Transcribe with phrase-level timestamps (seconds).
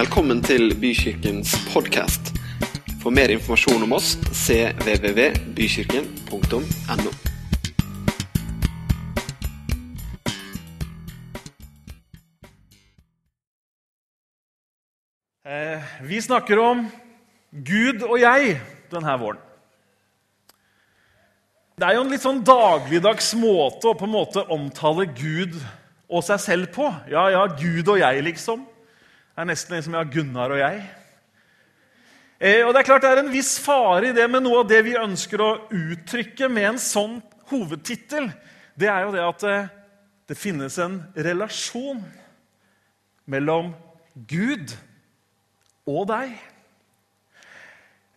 [0.00, 2.30] Velkommen til Bykirkens podkast.
[3.02, 7.10] For mer informasjon om oss cvvvbykirken.no.
[15.44, 16.88] Eh, Vi snakker om
[17.52, 18.56] Gud og jeg
[18.88, 19.36] denne våren.
[21.76, 25.60] Det er jo en litt sånn dagligdags måte å på en måte omtale Gud
[26.08, 26.88] og seg selv på.
[27.12, 28.64] Ja, ja, Gud og jeg, liksom.
[29.30, 30.80] Det er nesten liksom ja, Gunnar og jeg.
[32.40, 34.70] Eh, og Det er klart det er en viss fare i det, men noe av
[34.70, 38.30] det vi ønsker å uttrykke med en sånn hovedtittel,
[38.74, 39.58] det er jo det at det,
[40.30, 42.02] det finnes en relasjon
[43.30, 43.72] mellom
[44.26, 44.74] Gud
[45.86, 46.34] og deg.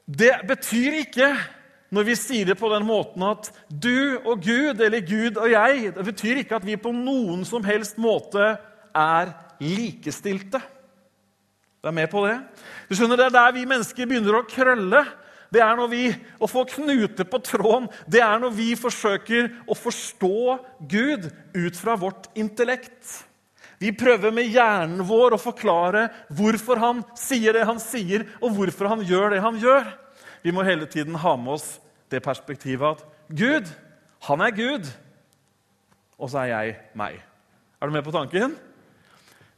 [0.09, 1.30] Det betyr ikke,
[1.93, 5.91] når vi sier det på den måten, at du og Gud, eller Gud og jeg
[5.93, 8.55] Det betyr ikke at vi på noen som helst måte
[8.93, 10.62] er likestilte.
[11.83, 12.37] Du er med på det?
[12.87, 15.03] Du skjønner, Det er der vi mennesker begynner å krølle.
[15.51, 16.05] Det er når vi
[16.40, 20.55] å få knute på tråden, det er når vi forsøker å forstå
[20.90, 23.20] Gud ut fra vårt intellekt.
[23.77, 28.90] Vi prøver med hjernen vår å forklare hvorfor han sier det han sier, og hvorfor
[28.95, 29.91] han gjør det han gjør.
[30.41, 31.68] Vi må hele tiden ha med oss
[32.09, 33.68] det perspektivet at Gud,
[34.25, 34.87] han er Gud,
[36.18, 37.20] og så er jeg meg.
[37.77, 38.55] Er du med på tanken?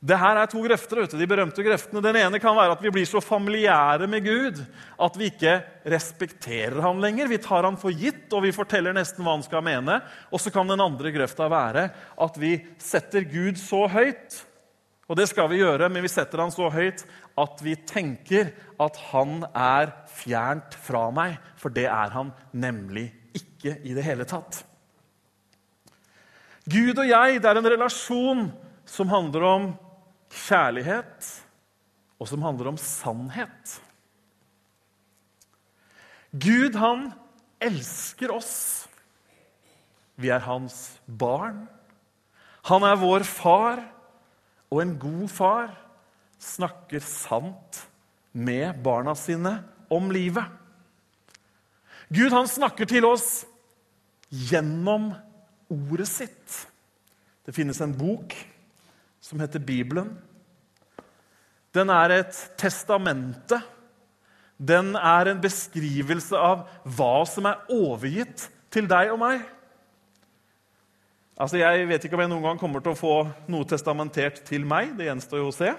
[0.04, 2.02] Det her er to grøfter, vet du, de berømte grøftene.
[2.04, 4.60] Den ene kan være at vi blir så familiære med Gud
[5.02, 5.56] at vi ikke
[5.96, 7.30] respekterer ham lenger.
[7.32, 10.02] Vi tar ham for gitt, og vi forteller nesten hva han skal mene.
[10.30, 11.88] Og så kan den andre grøfta være
[12.22, 14.44] at vi setter Gud så høyt.
[15.06, 17.06] Og det skal vi gjøre, men vi setter han så høyt
[17.38, 18.52] at vi tenker
[18.82, 21.40] at han er fjernt fra meg.
[21.62, 23.08] For det er han nemlig
[23.38, 24.62] ikke i det hele tatt.
[26.66, 28.46] Gud og jeg, det er en relasjon
[28.90, 29.68] som handler om
[30.36, 31.30] kjærlighet,
[32.20, 33.78] og som handler om sannhet.
[36.36, 37.10] Gud, han
[37.64, 38.88] elsker oss.
[40.20, 41.66] Vi er hans barn.
[42.68, 43.82] Han er vår far,
[44.72, 45.74] og en god far
[46.42, 47.86] snakker sant
[48.36, 49.58] med barna sine
[49.92, 50.46] om livet.
[52.10, 53.46] Gud, han snakker til oss
[54.30, 55.14] gjennom
[55.72, 56.66] ordet sitt.
[57.46, 58.36] Det finnes en bok
[59.26, 60.12] som heter Bibelen.
[61.74, 63.58] Den er et testamente.
[64.56, 69.42] Den er en beskrivelse av hva som er overgitt til deg og meg.
[71.36, 73.16] Altså, Jeg vet ikke om jeg noen gang kommer til å få
[73.52, 74.94] noe testamentert til meg.
[74.96, 75.74] Det gjenstår jo å se.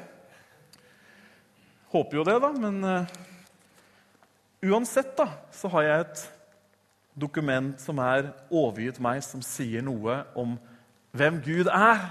[1.94, 2.52] Håper jo det, da.
[2.60, 3.16] Men uh,
[4.66, 6.26] uansett da, så har jeg et
[7.16, 10.58] dokument som er overgitt meg, som sier noe om
[11.16, 12.04] hvem Gud er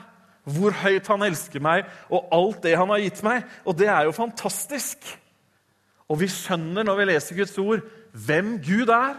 [0.45, 3.45] hvor høyt han elsker meg, og alt det han har gitt meg.
[3.65, 5.07] Og det er jo fantastisk.
[6.09, 9.17] Og vi skjønner når vi leser Guds ord, hvem Gud er.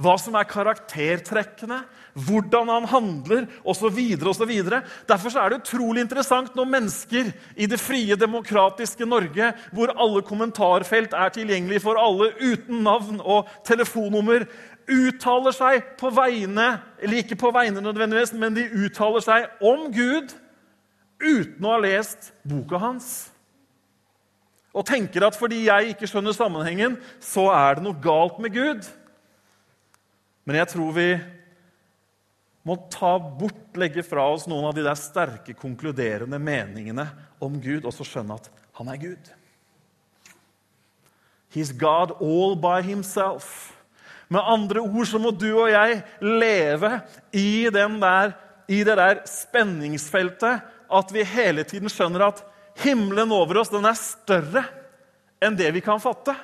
[0.00, 1.82] Hva som er karaktertrekkene,
[2.16, 3.98] hvordan han handler osv.
[4.16, 7.28] Derfor er det utrolig interessant når mennesker
[7.60, 13.52] i det frie, demokratiske Norge, hvor alle kommentarfelt er tilgjengelig for alle uten navn og
[13.68, 14.46] telefonnummer,
[14.88, 16.68] uttaler seg på vegne
[17.00, 20.34] Eller ikke på vegne nødvendigvis, men de uttaler seg om Gud
[21.20, 23.08] uten å ha lest boka hans.
[24.72, 28.86] Og tenker at fordi jeg ikke skjønner sammenhengen, så er det noe galt med Gud.
[30.46, 31.08] Men jeg tror vi
[32.66, 37.08] må ta bort, legge fra oss noen av de der sterke, konkluderende meningene
[37.42, 39.30] om Gud, og så skjønne at han er Gud.
[41.50, 43.74] He's God all by himself.
[44.30, 46.92] Med andre ord så må du og jeg leve
[47.34, 48.34] i, der,
[48.70, 52.44] i det der spenningsfeltet at vi hele tiden skjønner at
[52.82, 54.64] himmelen over oss den er større
[55.42, 56.34] enn det vi kan fatte.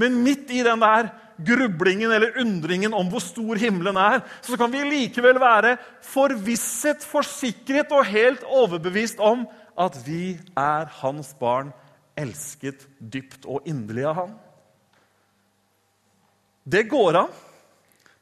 [0.00, 1.10] Men midt i den der
[1.42, 7.92] grublingen eller undringen om hvor stor himmelen er, så kan vi likevel være forvisset, forsikret
[7.94, 9.46] og helt overbevist om
[9.78, 11.72] at vi er hans barn,
[12.18, 14.34] elsket dypt og inderlig av han.
[16.62, 17.32] Det går an.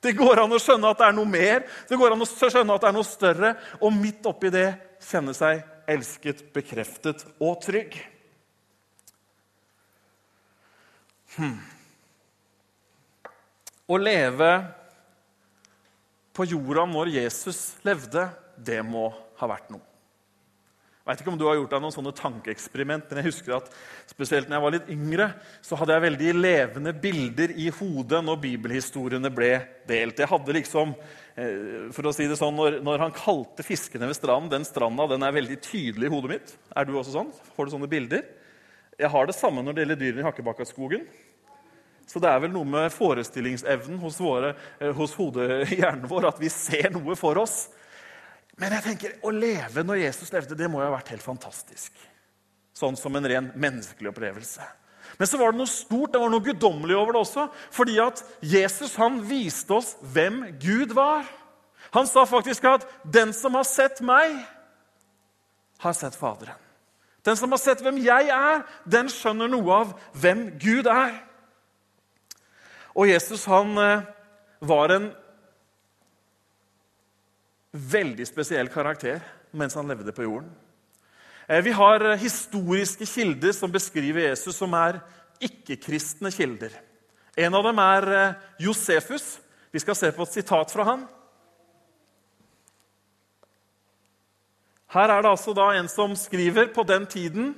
[0.01, 2.73] Det går an å skjønne at det er noe mer, det går an å skjønne
[2.73, 3.51] at det er noe større,
[3.85, 4.71] og midt oppi det
[5.05, 5.61] kjenne seg
[5.91, 7.99] elsket, bekreftet og trygg.
[11.37, 11.59] Hmm.
[13.91, 14.51] Å leve
[16.33, 19.11] på jorda når Jesus levde, det må
[19.41, 19.90] ha vært noe.
[21.01, 23.71] Jeg vet ikke om du har gjort deg noen sånne tankeeksperiment, men jeg husker at
[24.11, 25.29] spesielt når jeg var litt yngre,
[25.65, 29.49] så hadde jeg veldig levende bilder i hodet når bibelhistoriene ble
[29.89, 30.21] delt.
[30.21, 30.93] Jeg hadde liksom,
[31.41, 35.09] eh, for å si det sånn, Når, når han kalte fiskene ved stranden Den stranda
[35.09, 36.55] den er veldig tydelig i hodet mitt.
[36.77, 37.33] Er du også sånn?
[37.57, 38.23] Får du sånne bilder?
[39.01, 41.09] Jeg har det samme når det gjelder dyrene i Hakkebakkaskogen.
[42.05, 46.41] Så det er vel noe med forestillingsevnen hos, våre, eh, hos hodet, hjernen vår at
[46.43, 47.71] vi ser noe for oss.
[48.61, 51.95] Men jeg tenker, å leve når Jesus levde, det må jo ha vært helt fantastisk.
[52.77, 54.67] Sånn som en ren menneskelig opplevelse.
[55.17, 57.47] Men så var det noe stort, det var noe guddommelig over det også.
[57.73, 61.25] Fordi at Jesus han viste oss hvem Gud var.
[61.97, 64.37] Han sa faktisk at 'den som har sett meg,
[65.79, 66.61] har sett Faderen'.
[67.25, 71.21] Den som har sett hvem jeg er, den skjønner noe av hvem Gud er.
[72.97, 74.07] Og Jesus han eh,
[74.61, 75.11] var en
[77.73, 79.23] veldig spesiell karakter
[79.57, 80.51] mens han levde på jorden.
[81.49, 85.01] Eh, vi har eh, historiske kilder som beskriver Jesus, som er
[85.41, 86.75] ikke-kristne kilder.
[87.39, 88.11] En av dem er
[88.61, 89.39] Josefus.
[89.73, 91.07] Vi skal se på et sitat fra han.
[94.91, 97.53] Her er det altså da en som skriver på den tiden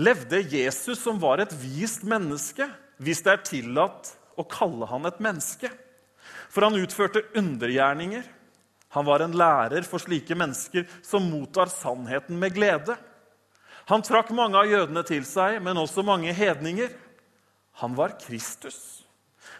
[0.00, 5.20] levde Jesus som var et vist menneske, hvis det er tillatt å kalle han et
[5.22, 5.68] menneske.
[6.52, 8.24] For han utførte undergjerninger.
[8.92, 12.96] Han var en lærer for slike mennesker som mottar sannheten med glede.
[13.88, 16.92] Han trakk mange av jødene til seg, men også mange hedninger.
[17.80, 19.02] Han var Kristus.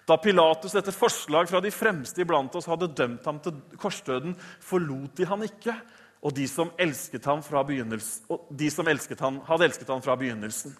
[0.06, 5.16] Da Pilatus etter forslag fra de fremste iblant oss hadde dømt ham til korsdøden, forlot
[5.16, 5.74] de han ikke,
[6.22, 10.74] og de som elsket ham, de som elsket ham hadde elsket ham fra begynnelsen.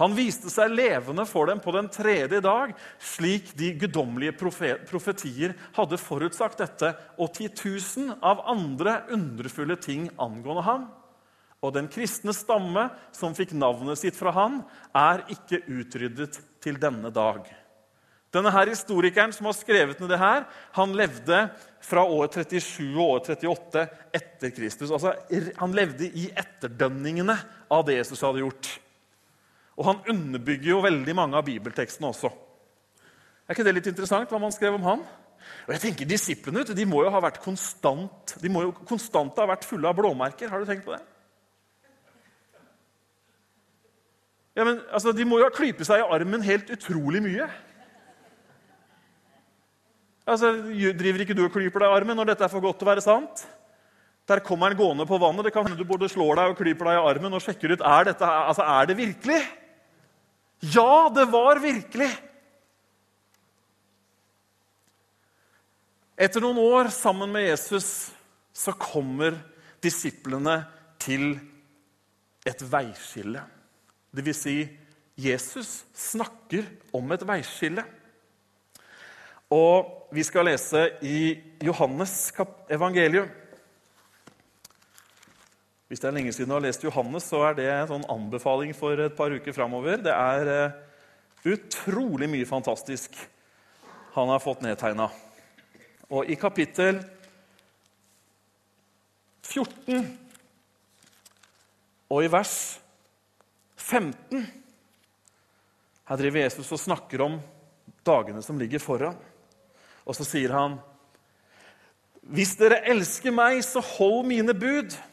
[0.00, 2.72] Han viste seg levende for dem på den tredje dag,
[3.02, 10.86] slik de guddommelige profetier hadde forutsagt dette, og titusen av andre underfulle ting angående ham.
[11.62, 14.62] Og den kristne stamme som fikk navnet sitt fra han,
[14.96, 17.44] er ikke utryddet til denne dag.
[18.32, 21.42] Denne her Historikeren som har skrevet ned det her, han levde
[21.84, 23.82] fra år 37 og år 38
[24.16, 24.88] etter Kristus.
[24.88, 25.12] Altså,
[25.58, 27.36] han levde i etterdønningene
[27.68, 28.70] av det Jesus hadde gjort.
[29.82, 32.30] Og han underbygger jo veldig mange av bibeltekstene også.
[33.42, 35.00] Er ikke det litt interessant hva man skrev om han?
[35.66, 39.48] Og jeg tenker Disiplene de må jo ha vært konstant de må jo konstant ha
[39.50, 40.52] vært fulle av blåmerker.
[40.52, 41.02] Har du tenkt på det?
[44.54, 47.48] Ja, men altså, De må jo ha klypet seg i armen helt utrolig mye.
[50.28, 50.52] Altså,
[50.94, 52.92] Driver ikke du og klyper deg i armen når dette er for godt til å
[52.92, 53.42] være sant?
[54.30, 55.48] Der kommer han gående på vannet.
[55.48, 57.82] Det kan hende du både slår deg og klyper deg i armen og sjekker ut
[57.82, 59.40] er dette, altså, er det virkelig.
[60.62, 62.10] Ja, det var virkelig!
[66.22, 68.12] Etter noen år sammen med Jesus
[68.54, 69.40] så kommer
[69.82, 70.60] disiplene
[71.02, 71.32] til
[72.46, 73.42] et veiskille.
[74.14, 74.56] Det vil si,
[75.18, 77.82] Jesus snakker om et veiskille.
[79.52, 82.30] Og vi skal lese i Johannes
[82.70, 83.26] evangelium.
[85.92, 88.70] Hvis det er lenge siden du har lest Johannes, så er det en sånn anbefaling
[88.72, 89.98] for et par uker framover.
[90.00, 90.78] Det er uh,
[91.52, 93.18] utrolig mye fantastisk
[94.14, 95.10] han har fått nedtegna.
[96.08, 97.02] Og i kapittel
[99.50, 100.08] 14
[102.08, 102.56] og i vers
[103.76, 104.48] 15
[106.08, 107.40] Her driver Jesus og snakker om
[108.00, 109.20] dagene som ligger foran.
[110.08, 110.80] Og så sier han,
[112.24, 115.11] 'Hvis dere elsker meg, så hold mine bud.'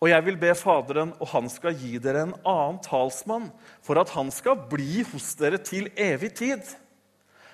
[0.00, 3.50] Og jeg vil be Faderen, og han skal gi dere en annen talsmann,
[3.84, 6.64] for at han skal bli hos dere til evig tid.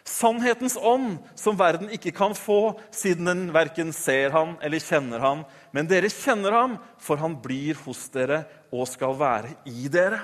[0.06, 5.42] Sannhetens ånd, som verden ikke kan få, siden den verken ser han eller kjenner han.
[5.74, 10.22] Men dere kjenner ham, for han blir hos dere og skal være i dere.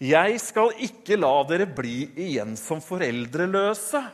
[0.00, 4.04] Jeg skal ikke la dere bli igjen som foreldreløse.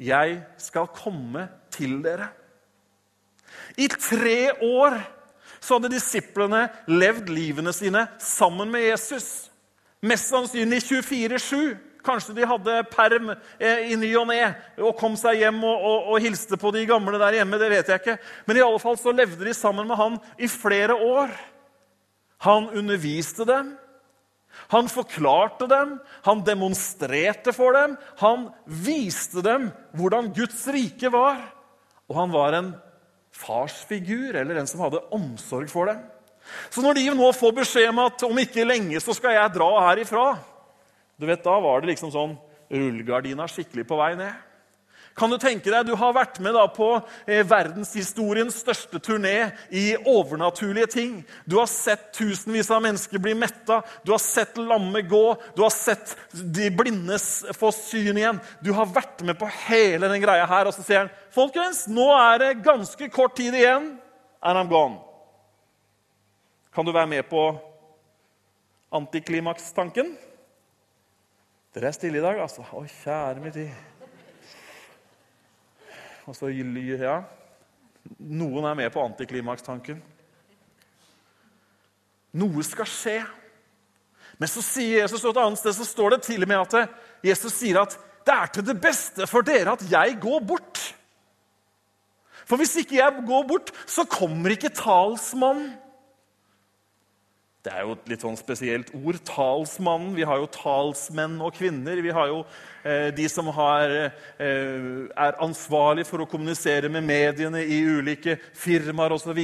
[0.00, 2.32] Jeg skal komme til dere.
[3.76, 4.96] I tre år
[5.62, 9.48] så hadde disiplene levd livene sine sammen med Jesus.
[10.02, 11.76] Mest sannsynlig 24-7.
[12.02, 14.40] Kanskje de hadde perm eh, i ny og ne
[14.82, 17.60] og kom seg hjem og, og, og, hilste på de gamle der hjemme.
[17.62, 18.16] det vet jeg ikke.
[18.48, 21.30] Men i alle fall så levde de sammen med han i flere år.
[22.42, 23.76] Han underviste dem.
[24.74, 25.94] Han forklarte dem,
[26.26, 27.94] han demonstrerte for dem.
[28.20, 31.38] Han viste dem hvordan Guds rike var.
[32.10, 32.74] Og han var en
[33.42, 36.00] farsfigur eller en som hadde omsorg for dem.
[36.70, 39.68] Så når de nå får beskjed om at om ikke lenge så skal jeg dra
[39.88, 40.26] herifra
[41.20, 42.32] du vet, Da var det liksom sånn
[42.72, 44.32] rullegardina skikkelig på vei ned.
[45.14, 46.88] Kan du tenke deg, Du har vært med på
[47.26, 51.18] eh, verdenshistoriens største turné i overnaturlige ting.
[51.44, 55.24] Du har sett tusenvis av mennesker bli metta, du har sett lamme gå,
[55.56, 57.18] du har sett de blinde
[57.58, 58.40] få syn igjen.
[58.64, 60.70] Du har vært med på hele den greia her.
[60.70, 63.98] Og så sier han, 'Folkens, nå er det ganske kort tid igjen,
[64.42, 65.00] and I'm gone'.
[66.74, 67.58] Kan du være med på
[68.92, 70.16] antiklimakstanken?
[71.74, 72.64] Dere er stille i dag, altså.
[72.64, 73.91] Å, kjære min tid.
[76.28, 77.20] Og så ja.
[78.18, 80.00] Noen er med på antiklimakstanken.
[82.38, 83.18] Noe skal skje.
[84.40, 87.54] Men så sier Jesus et annet sted så står det til og med at Jesus
[87.60, 87.94] sier at
[88.26, 90.80] det er til det beste for dere at jeg går bort.
[92.46, 95.72] For hvis ikke jeg går bort, så kommer ikke talsmannen.
[97.62, 99.20] Det er jo et litt sånn spesielt ord.
[99.22, 100.16] Talsmannen.
[100.16, 102.00] Vi har jo talsmenn og -kvinner.
[102.02, 102.44] Vi har jo
[102.84, 103.90] eh, de som har,
[104.38, 109.38] eh, er ansvarlig for å kommunisere med mediene i ulike firmaer osv.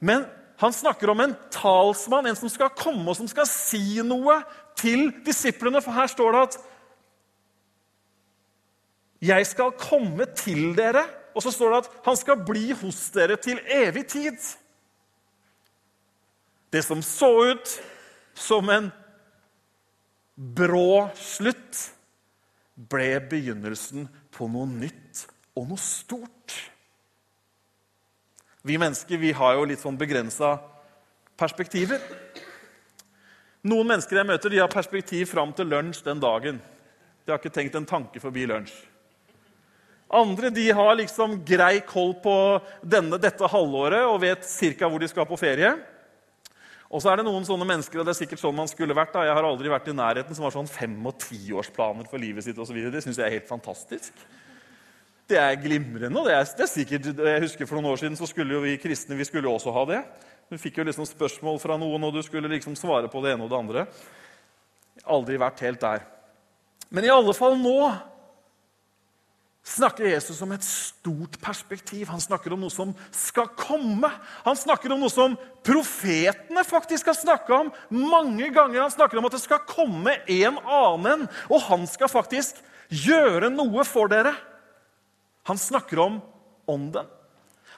[0.00, 0.26] Men
[0.58, 4.44] han snakker om en talsmann, en som skal komme og som skal si noe
[4.76, 5.82] til disiplene.
[5.82, 6.58] For her står det at
[9.20, 13.36] 'Jeg skal komme til dere', og så står det at 'han skal bli hos dere
[13.36, 14.56] til evig tid'.
[16.70, 17.74] Det som så ut
[18.34, 18.90] som en
[20.34, 21.94] brå slutt,
[22.78, 25.24] ble begynnelsen på noe nytt
[25.58, 26.54] og noe stort.
[28.62, 30.52] Vi mennesker vi har jo litt sånn begrensa
[31.38, 31.98] perspektiver.
[33.66, 36.60] Noen mennesker jeg møter, de har perspektiv fram til lunsj den dagen.
[37.24, 38.76] De har ikke tenkt en tanke forbi lunsj.
[40.14, 42.34] Andre de har liksom grei koll på
[42.80, 44.88] denne, dette halvåret og vet ca.
[44.88, 45.74] hvor de skal på ferie.
[46.88, 49.12] Og så er det noen sånne mennesker, og det er sikkert sånn man skulle vært.
[49.12, 52.44] da, Jeg har aldri vært i nærheten som har sånn fem- og tiårsplaner for livet
[52.44, 52.78] sitt osv.
[52.90, 54.12] Det syns jeg er helt fantastisk.
[55.28, 56.16] Det er glimrende.
[56.16, 58.64] og det er, det er, sikkert, jeg husker For noen år siden så skulle jo
[58.64, 60.00] vi kristne vi skulle også ha det.
[60.48, 63.44] Du fikk jo liksom spørsmål fra noen, og du skulle liksom svare på det ene
[63.44, 63.84] og det andre.
[65.04, 66.06] Aldri vært helt der.
[66.88, 67.76] Men i alle fall nå
[69.68, 72.08] snakker Jesus om et stort perspektiv.
[72.08, 74.10] Han snakker om noe som skal komme.
[74.46, 78.84] Han snakker om noe som profetene faktisk har snakka om mange ganger.
[78.86, 83.84] Han snakker om at det skal komme en annen, og han skal faktisk gjøre noe
[83.84, 84.34] for dere.
[85.48, 86.20] Han snakker om
[86.68, 87.06] Ånden.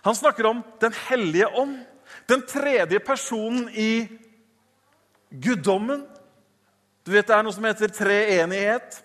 [0.03, 1.79] Han snakker om Den hellige ånd.
[2.27, 4.09] Den tredje personen i
[5.31, 6.07] guddommen.
[7.07, 9.03] Du vet Det er noe som heter treenighet.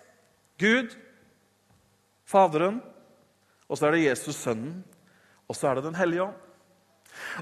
[0.57, 0.95] Gud,
[2.25, 2.81] Faderen,
[3.69, 4.83] og så er det Jesus Sønnen,
[5.47, 6.41] og så er det Den hellige ånd.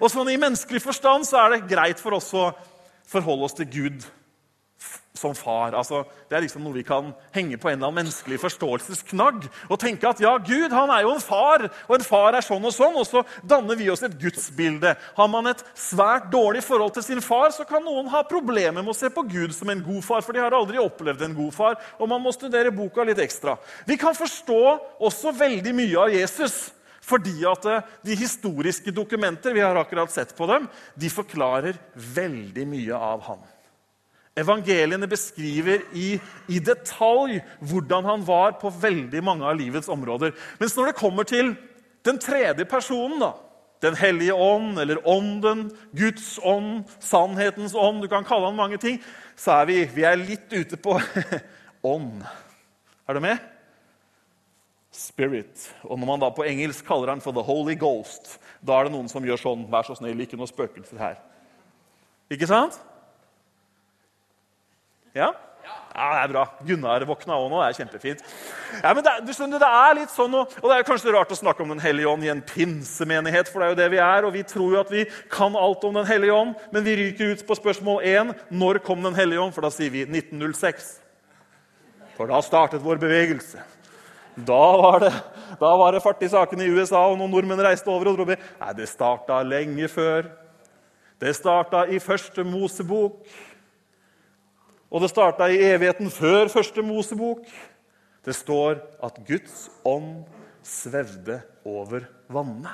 [0.02, 2.52] Og sånn I menneskelig forstand så er det greit for oss å
[3.10, 4.06] forholde oss til Gud
[5.24, 5.76] som far.
[5.78, 9.46] Altså, det er liksom noe vi kan henge på en eller annen menneskelig forståelsesknagg.
[9.70, 12.66] Og tenke at ja, Gud han er jo en far, og en far er sånn
[12.66, 12.98] og sånn.
[13.00, 14.96] Og så danner vi oss et gudsbilde.
[15.18, 18.94] Har man et svært dårlig forhold til sin far, så kan noen ha problemer med
[18.96, 21.56] å se på Gud som en god far, for de har aldri opplevd en god
[21.56, 21.80] far.
[22.00, 23.58] Og man må studere boka litt ekstra.
[23.88, 24.62] Vi kan forstå
[25.04, 26.66] også veldig mye av Jesus.
[27.04, 31.76] Fordi at eh, de historiske dokumenter vi har akkurat sett på dem, de forklarer
[32.16, 33.42] veldig mye av ham.
[34.34, 36.16] Evangeliene beskriver i,
[36.50, 40.34] i, detalj hvordan han var på veldig mange av livets områder.
[40.58, 41.52] Mens når det kommer til
[42.06, 43.34] den tredje personen, da,
[43.84, 49.02] Den hellige ånd eller Ånden, Guds ånd, sannhetens ånd Du kan kalle han mange ting.
[49.36, 50.96] Så er vi, vi er litt ute på
[51.96, 52.24] ånd.
[53.04, 53.44] Er du med?
[54.94, 55.68] Spirit.
[55.84, 58.96] Og når man da på engelsk kaller han for The Holy Ghost, da er det
[58.96, 59.68] noen som gjør sånn.
[59.68, 61.20] Vær så snill, ikke noe spøkelser her.
[62.32, 62.80] Ikke sant?
[65.14, 65.32] Ja?
[65.94, 66.44] Ja, det er bra.
[66.66, 67.60] Gunnar våkna òg nå.
[67.62, 68.24] Det er kjempefint.
[68.82, 71.38] Ja, men det, du skjønner, det er litt sånn, og, det er kanskje rart å
[71.38, 74.26] snakke om Den hellige ånd i en pinsemenighet, for det er jo det vi er,
[74.26, 77.36] og vi tror jo at vi kan alt om Den hellige ånd, men vi ryker
[77.36, 78.34] ut på spørsmål 1.
[78.50, 79.56] Når kom Den hellige ånd?
[79.56, 80.90] For da sier vi 1906.
[82.18, 83.62] For da startet vår bevegelse.
[84.34, 85.14] Da var det,
[85.62, 88.34] da var det fart i sakene i USA, og noen nordmenn reiste over og dro.
[88.34, 90.26] Nei, det starta lenge før.
[91.22, 93.22] Det starta i første Mosebok.
[94.94, 97.48] Og det starta i evigheten før første Mosebok.
[98.24, 100.22] Det står at Guds ånd
[100.64, 102.72] svevde over vannene.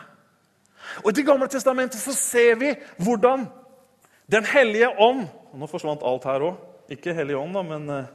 [1.04, 3.48] Og I Det gamle testamentet så ser vi hvordan
[4.32, 6.60] Den hellige ånd Nå forsvant alt her òg.
[6.90, 8.06] Ikke Hellige ånd, da, men eh,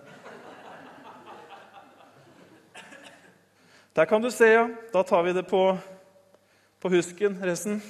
[3.97, 4.69] Der kan du se, ja.
[4.93, 5.77] Da tar vi det på,
[6.81, 7.83] på husken, resten.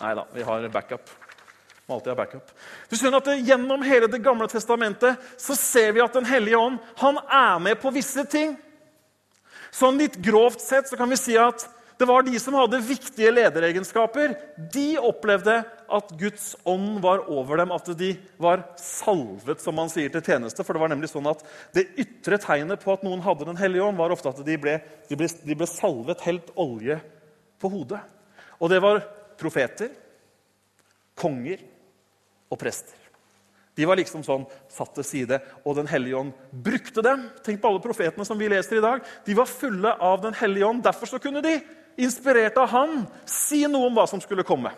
[0.00, 1.10] Nei da, vi har backup.
[1.88, 2.50] Må alltid ha backup.
[2.90, 6.76] Du skjønner at Gjennom hele Det gamle testamentet så ser vi at Den hellige ånd
[7.00, 8.58] han er med på visse ting.
[9.72, 11.64] Sånn Litt grovt sett så kan vi si at
[11.98, 14.36] det var de som hadde viktige lederegenskaper.
[14.70, 15.56] De opplevde
[15.90, 20.62] at Guds ånd var over dem, at de var salvet, som man sier til tjeneste.
[20.62, 21.42] For Det var nemlig sånn at
[21.74, 24.76] det ytre tegnet på at noen hadde Den hellige ånd, var ofte at de ble,
[25.08, 27.00] de ble, de ble salvet, helt olje
[27.58, 28.04] på hodet.
[28.62, 29.02] Og det var
[29.40, 29.90] profeter,
[31.18, 31.58] konger
[32.48, 32.96] og prester.
[33.78, 37.28] De var liksom sånn satt til side, og Den hellige ånd brukte dem.
[37.46, 39.04] Tenk på alle profetene som vi leser i dag.
[39.24, 40.82] De var fulle av Den hellige ånd.
[40.82, 41.60] Derfor så kunne de,
[41.98, 44.72] inspirert av Han, si noe om hva som skulle komme.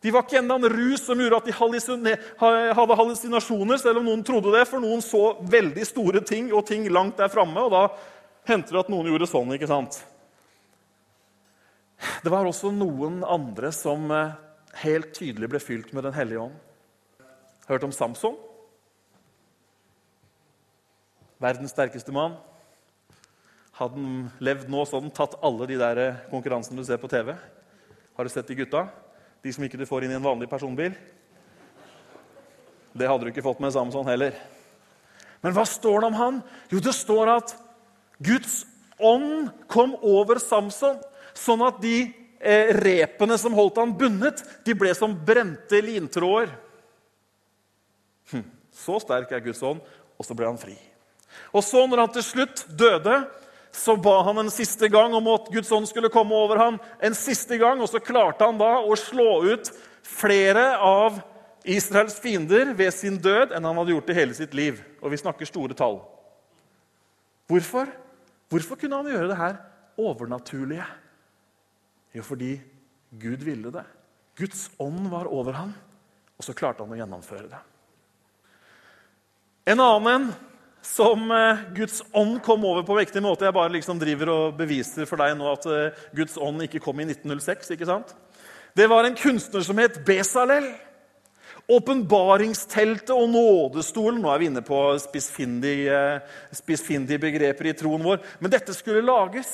[0.00, 2.14] De var ikke enda en rus som gjorde at de
[2.78, 6.86] hadde hallusinasjoner, selv om noen trodde det, for noen så veldig store ting og ting
[6.88, 7.64] langt der framme.
[7.66, 7.82] Og da
[8.48, 9.52] hendte det at noen gjorde sånn.
[9.56, 9.98] ikke sant?
[12.22, 14.38] Det var også noen andre som eh,
[14.84, 16.56] helt tydelig ble fylt med Den hellige ånd.
[17.68, 18.36] Hørt om Samson?
[21.36, 22.38] Verdens sterkeste mann.
[23.76, 26.96] Hadde han levd nå, så hadde han tatt alle de der eh, konkurransene du ser
[26.98, 27.34] på TV.
[28.16, 28.86] Har du sett de gutta?
[29.44, 30.96] De som ikke du får inn i en vanlig personbil.
[32.96, 34.32] Det hadde du ikke fått med Samson heller.
[35.44, 36.38] Men hva står det om han?
[36.72, 37.52] Jo, det står at
[38.24, 38.62] Guds
[38.98, 40.96] ånd kom over Samson,
[41.36, 41.98] sånn at de
[42.40, 46.56] eh, repene som holdt han bundet, de ble som brente lintråder.
[48.78, 49.82] Så sterk er Guds ånd,
[50.18, 50.76] og så ble han fri.
[51.52, 53.20] Og så, når han til slutt døde,
[53.74, 56.78] så ba han en siste gang om at Guds ånd skulle komme over ham.
[57.02, 59.70] En siste gang, Og så klarte han da å slå ut
[60.02, 61.20] flere av
[61.68, 64.80] Israels fiender ved sin død enn han hadde gjort i hele sitt liv.
[65.02, 66.00] Og vi snakker store tall.
[67.48, 67.90] Hvorfor?
[68.48, 69.58] Hvorfor kunne han gjøre det her
[70.00, 70.86] overnaturlige?
[72.16, 72.56] Jo, fordi
[73.20, 73.84] Gud ville det.
[74.38, 75.74] Guds ånd var over ham,
[76.38, 77.60] og så klarte han å gjennomføre det.
[79.68, 80.30] En annen
[80.82, 83.44] som eh, Guds ånd kom over på vektig måte.
[83.44, 87.02] Jeg bare liksom driver og beviser for deg nå at eh, Guds ånd ikke kom
[87.02, 87.74] i 1906.
[87.74, 88.14] ikke sant?
[88.72, 90.70] Det var en kunstner som het Besalel.
[91.68, 95.98] Åpenbaringsteltet og nådestolen Nå er vi inne på spissfindige,
[96.56, 98.22] spissfindige begreper i troen vår.
[98.40, 99.52] Men dette skulle lages.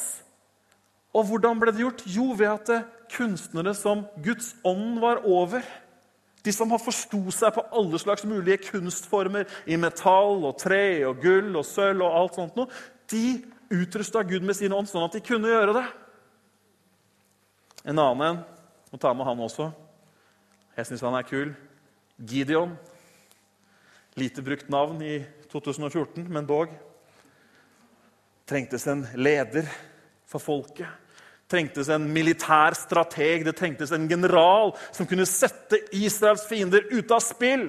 [1.11, 2.07] Og hvordan ble det gjort?
[2.07, 2.87] Jo, ved at eh,
[3.19, 5.67] kunstnere som Guds ånd var over,
[6.45, 11.23] de som har forsto seg på alle slags mulige kunstformer i metall og tre og
[11.23, 12.69] gull og sølv og alt sånt noe,
[13.11, 13.41] de
[13.73, 15.85] utrusta Gud med sin ånd sånn at de kunne gjøre det.
[17.85, 18.43] En annen en
[18.93, 19.71] må ta med han også.
[20.77, 21.55] Jeg syns han er kul.
[22.17, 22.77] Gideon.
[24.21, 25.17] Lite brukt navn i
[25.51, 26.73] 2014, men dog.
[28.47, 29.67] Trengtes en leder
[30.29, 31.04] for folket
[31.55, 37.23] trengtes en militær strateg, det trengtes en general som kunne sette Israels fiender ut av
[37.25, 37.69] spill.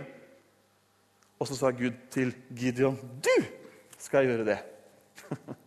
[1.39, 3.43] Og så sa Gud til Gideon, 'Du
[3.97, 4.63] skal gjøre det.'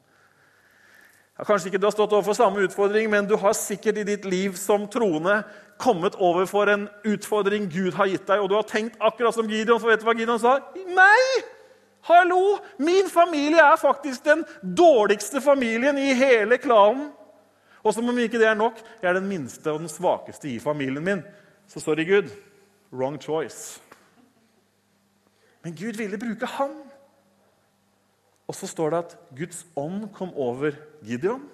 [1.47, 4.57] Kanskje ikke du har stått overfor samme utfordring, men du har sikkert i ditt liv
[4.59, 5.45] som troende
[5.79, 9.79] kommet overfor en utfordring Gud har gitt deg, og du har tenkt akkurat som Gideon.
[9.79, 10.59] For vet du hva Gideon sa?
[10.75, 11.45] Nei!
[12.09, 12.59] Hallo!
[12.83, 17.13] Min familie er faktisk den dårligste familien i hele klanen.
[17.83, 20.59] Og som om ikke det er nok, jeg er den minste og den svakeste i
[20.62, 21.23] familien min.
[21.69, 22.33] Så sorry, Gud.
[22.93, 23.81] Wrong choice.
[25.62, 26.75] Men Gud ville bruke han.
[28.49, 30.73] Og så står det at Guds ånd kom over
[31.05, 31.45] Gideon.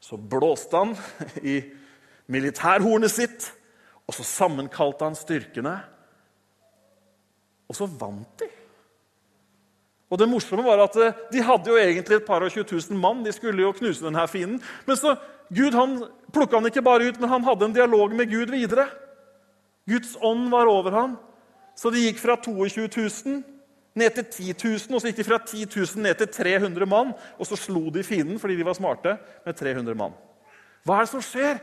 [0.00, 0.96] Så blåste han
[1.42, 1.60] i
[2.30, 3.50] militærhornet sitt,
[4.08, 5.76] og så sammenkalte han styrkene.
[7.70, 8.48] Og så vant de.
[10.10, 12.98] Og det morsomme var at eh, De hadde jo egentlig et par og 20 000
[12.98, 13.22] mann.
[13.24, 14.58] De skulle jo knuse denne fienden.
[14.86, 15.14] Men så
[15.54, 15.96] Gud han
[16.34, 18.86] plukka han ikke bare ut, men han hadde en dialog med Gud videre.
[19.90, 21.16] Guds ånd var over ham.
[21.78, 23.40] Så det gikk fra 22 000
[23.98, 27.14] ned til 10 000, og så gikk de fra 10 000 ned til 300 mann.
[27.38, 30.14] Og så slo de fienden fordi de var smarte, med 300 mann.
[30.86, 31.58] Hva er det som skjer?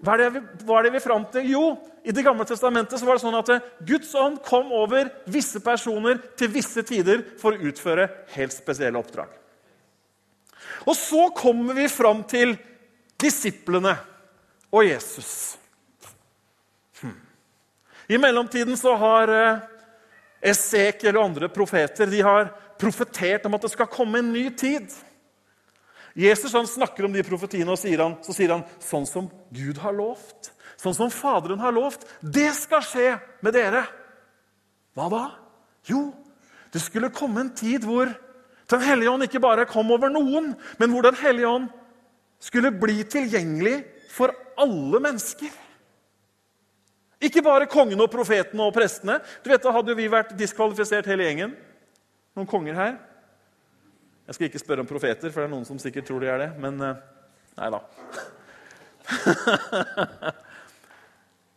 [0.00, 1.50] Hva er det, hva er det vi fram til?
[1.52, 1.64] Jo,
[2.02, 6.18] i Det gamle testamentet så var det sånn at Guds ånd kom over visse personer
[6.38, 9.30] til visse tider for å utføre helt spesielle oppdrag.
[10.88, 12.56] Og så kommer vi fram til
[13.20, 13.94] disiplene
[14.72, 15.58] og Jesus.
[17.02, 17.14] Hm.
[18.08, 19.62] I mellomtiden så har eh,
[20.52, 22.50] Esekiel og andre profeter de har
[22.80, 24.90] profetert om at det skal komme en ny tid.
[26.14, 29.94] Jesus snakker om de profetiene, og sier han, så sier han sånn som Gud har
[29.96, 33.86] lovt, sånn som Faderen har lovt, det skal skje med dere.
[34.96, 35.22] Hva da?
[35.88, 36.10] Jo,
[36.72, 38.12] det skulle komme en tid hvor
[38.72, 41.66] Den hellige ånd ikke bare kom over noen, men hvor Den hellige ånd
[42.40, 43.82] skulle bli tilgjengelig
[44.14, 45.50] for alle mennesker.
[47.22, 49.18] Ikke bare kongene og profetene og prestene.
[49.44, 51.52] Du vet, Da hadde vi vært diskvalifisert hele gjengen.
[52.34, 52.96] Noen konger her.
[54.26, 56.38] Jeg skal ikke spørre om profeter, for det er noen som sikkert tror de er
[56.44, 56.50] det.
[56.62, 57.00] Men eh,
[57.58, 57.80] nei da.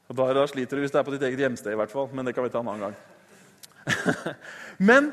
[0.09, 2.07] da, da sliter du hvis det er på ditt eget hjemsted, i hvert fall.
[2.15, 2.95] Men det kan vi ta en annen gang.
[4.89, 5.03] men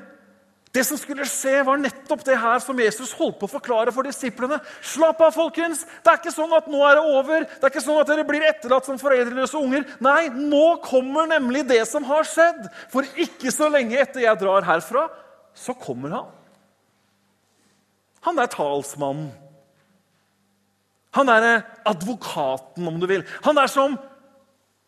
[0.73, 4.09] Det som skulle skje, var nettopp det her som Jesus holdt på å forklare for
[4.09, 4.57] disiplene.
[4.81, 5.85] Slapp av, folkens!
[6.01, 7.45] Det er ikke sånn at nå er det over.
[7.45, 9.85] Det er ikke sånn at dere blir etterlatt som foreldreløse unger.
[10.01, 12.73] Nei, nå kommer nemlig det som har skjedd.
[12.89, 15.13] For ikke så lenge etter jeg drar herfra,
[15.53, 16.33] så kommer han.
[18.27, 19.31] Han er talsmannen.
[21.13, 23.25] Han er advokaten, om du vil.
[23.45, 23.99] Han er som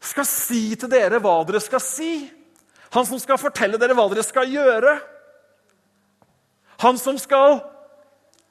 [0.05, 2.13] skal si til dere hva dere skal si.
[2.95, 4.95] Han som skal fortelle dere hva dere skal gjøre.
[6.85, 7.61] Han som skal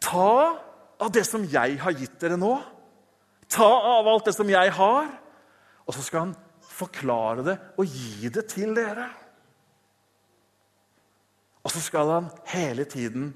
[0.04, 0.60] ta
[1.02, 2.54] av det som jeg har gitt dere nå.
[3.52, 5.10] Ta av alt det som jeg har,
[5.84, 6.36] og så skal han
[6.74, 9.10] forklare det og gi det til dere.
[11.64, 13.32] Og så skal han hele tiden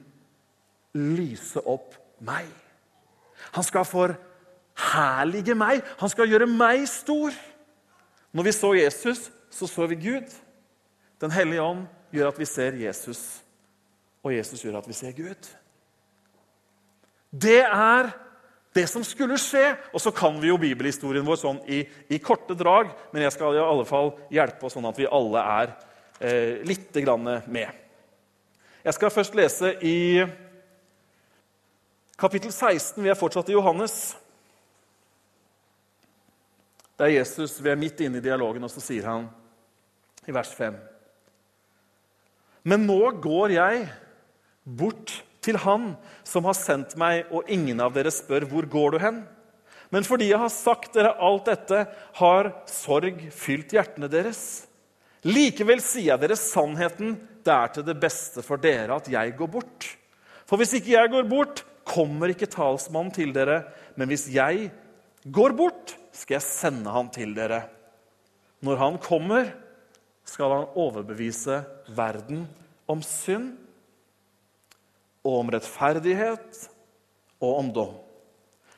[1.18, 2.50] lyse opp meg.
[3.56, 5.82] Han skal forherlige meg.
[6.02, 7.36] Han skal gjøre meg stor.
[8.34, 10.32] Når vi så Jesus, så så vi Gud.
[11.22, 13.44] Den hellige ånd gjør at vi ser Jesus
[14.28, 15.50] og Jesus gjør at vi ser Gud.
[17.32, 18.12] Det er
[18.76, 19.76] det som skulle skje.
[19.94, 21.84] Og så kan vi jo bibelhistorien vår sånn i,
[22.14, 25.44] i korte drag, men jeg skal i alle fall hjelpe oss sånn at vi alle
[25.44, 25.74] er
[26.20, 26.98] eh, litt
[27.48, 27.70] med.
[28.84, 30.24] Jeg skal først lese i
[32.18, 32.98] kapittel 16.
[33.04, 34.16] Vi er fortsatt i Johannes.
[36.98, 39.28] Det er Jesus, Vi er midt inne i dialogen, og så sier han
[40.28, 40.76] i vers 5.:
[42.66, 43.88] Men nå går jeg
[44.66, 45.94] bort til Han
[46.28, 49.28] som har sendt meg, og ingen av dere spør, 'Hvor går du hen?'
[49.90, 54.68] Men fordi jeg har sagt dere alt dette, har sorg fylt hjertene deres.
[55.24, 57.16] Likevel sier jeg dere sannheten.
[57.44, 59.96] Det er til det beste for dere at jeg går bort.
[60.46, 63.62] For hvis ikke jeg går bort, kommer ikke talsmannen til dere.
[63.96, 64.70] Men hvis jeg
[65.26, 67.64] går bort, skal jeg sende han til dere.
[68.66, 69.52] Når han kommer,
[70.28, 71.62] skal han overbevise
[71.96, 72.46] verden
[72.90, 73.54] om synd
[75.24, 76.68] og om rettferdighet
[77.44, 77.96] og om dom.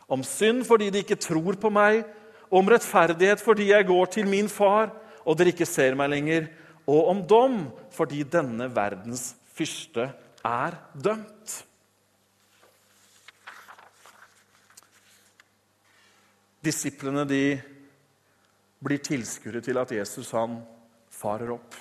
[0.09, 2.01] Om synd fordi de ikke tror på meg,
[2.49, 4.89] og om rettferdighet fordi jeg går til min far,
[5.21, 6.49] og dere ikke ser meg lenger,
[6.89, 7.59] og om dom
[7.93, 10.09] fordi denne verdens fyrste
[10.45, 11.59] er dømt.
[16.59, 17.43] Disiplene de
[18.83, 20.59] blir tilskuere til at Jesus han
[21.11, 21.75] farer opp.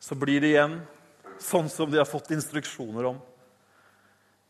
[0.00, 0.76] Så blir det igjen
[1.42, 3.16] sånn som de har fått instruksjoner om.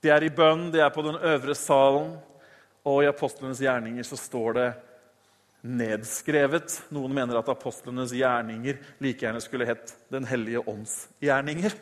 [0.02, 2.16] De er i bønn, de er på den øvre salen,
[2.86, 4.66] og i apostlenes gjerninger så står det
[5.66, 6.76] nedskrevet.
[6.94, 11.74] Noen mener at apostlenes gjerninger like gjerne skulle hett Den hellige ånds gjerninger.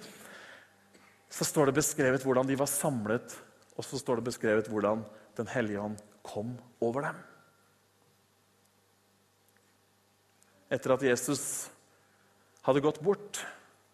[1.28, 3.36] Så står det beskrevet hvordan de var samlet,
[3.76, 5.04] og så står det beskrevet hvordan
[5.36, 7.22] Den hellige ånd kom over dem.
[10.72, 11.44] Etter at Jesus
[12.64, 13.42] hadde gått bort,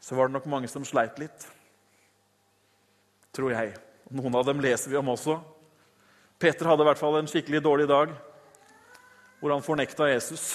[0.00, 1.46] så var det nok mange som sleit litt.
[3.34, 3.74] Tror jeg.
[4.14, 5.36] Noen av dem leser vi om også.
[6.40, 8.14] Peter hadde i hvert fall en skikkelig dårlig dag
[9.40, 10.54] hvor han fornekta Jesus.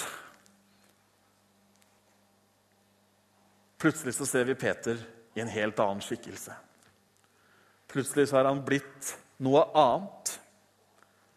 [3.82, 4.98] Plutselig så ser vi Peter
[5.36, 6.54] i en helt annen skikkelse.
[7.90, 9.12] Plutselig så er han blitt
[9.42, 10.15] noe annet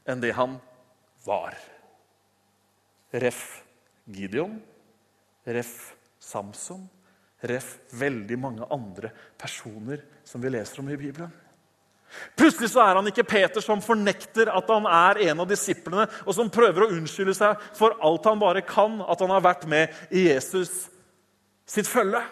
[0.09, 0.57] enn det han
[1.25, 1.57] var.
[3.13, 3.43] Ref.
[4.09, 4.57] Gideon,
[5.45, 5.93] ref.
[6.19, 6.81] Samson,
[7.39, 11.31] Ref veldig mange andre personer som vi leser om i Bibelen.
[12.35, 16.35] Plutselig så er han ikke Peter som fornekter at han er en av disiplene, og
[16.35, 19.93] som prøver å unnskylde seg for alt han bare kan, at han har vært med
[20.09, 20.89] i Jesus
[21.69, 22.23] sitt følge.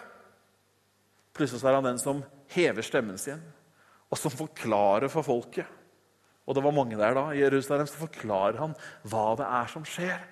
[1.32, 2.20] Plutselig så er han den som
[2.52, 3.40] hever stemmen sin,
[4.10, 5.68] og som forklarer for folket.
[6.48, 9.84] Og det var mange der da, i Jerusalem, så forklarer han hva det er som
[9.84, 10.22] skjer.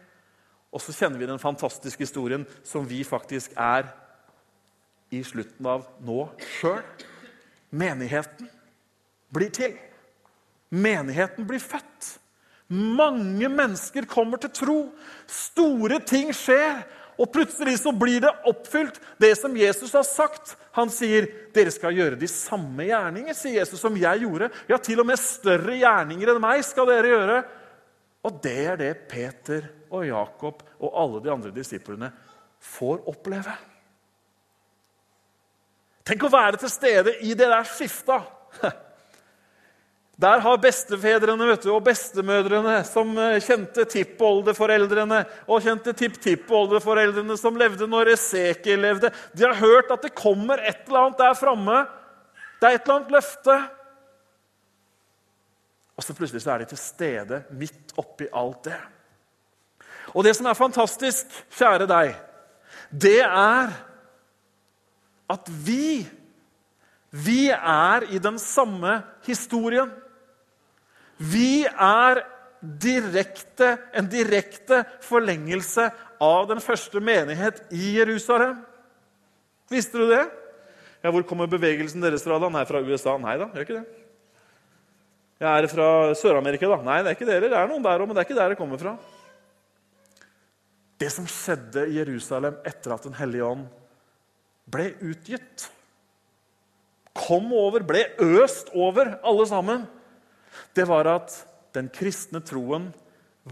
[0.73, 3.91] Og så kjenner vi den fantastiske historien som vi faktisk er
[5.13, 6.23] i slutten av nå
[6.57, 6.81] sjøl.
[7.77, 8.49] Menigheten
[9.33, 9.77] blir til.
[10.73, 12.17] Menigheten blir født.
[12.73, 14.79] Mange mennesker kommer til tro.
[15.31, 16.81] Store ting skjer.
[17.17, 20.57] Og plutselig så blir det oppfylt, det som Jesus har sagt.
[20.77, 24.51] Han sier, 'Dere skal gjøre de samme gjerninger', sier Jesus, 'som jeg gjorde'.
[24.69, 27.45] Ja, til og med større gjerninger enn meg skal dere gjøre.
[28.25, 32.13] Og det er det Peter og Jakob og alle de andre disiplene
[32.61, 33.55] får oppleve.
[36.05, 38.21] Tenk å være til stede i det der skifta.
[40.17, 47.85] Der har bestefedrene du, og bestemødrene, som eh, kjente tippoldeforeldrene og kjente tipptippoldeforeldrene som levde
[47.91, 51.83] når Esekiel levde, de har hørt at det kommer et eller annet der framme.
[52.57, 53.59] Det er et eller annet løfte.
[55.97, 58.81] Og så plutselig så er de til stede midt oppi alt det.
[60.17, 62.17] Og det som er fantastisk, kjære deg,
[62.89, 63.77] det er
[65.29, 66.07] at vi
[67.17, 69.89] Vi er i den samme historien.
[71.17, 72.23] Vi er
[72.61, 75.89] direkte, en direkte forlengelse
[76.23, 78.59] av den første menighet i Jerusalem.
[79.71, 80.25] Visste du det?
[81.03, 82.39] Ja, Hvor kommer bevegelsen deres fra?
[82.39, 82.51] da?
[82.51, 83.17] Nei, fra USA?
[83.21, 84.03] Nei da, gjør ikke det.
[85.37, 86.81] Jeg er fra Sør-Amerika, da.
[86.85, 87.51] Nei, det er ikke dere.
[87.53, 88.95] Det er noen der òg, men det er ikke der det kommer fra.
[90.97, 93.67] Det som skjedde i Jerusalem etter at Den hellige ånd
[94.67, 95.69] ble utgitt,
[97.17, 98.03] kom over, ble
[98.43, 99.85] øst over alle sammen,
[100.77, 101.35] det var at
[101.77, 102.91] den kristne troen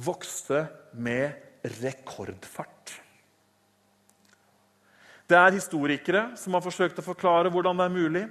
[0.05, 1.35] vokste med
[1.81, 3.01] rekordfart.
[5.25, 8.25] Det er historikere som har forsøkt å forklare hvordan det er mulig.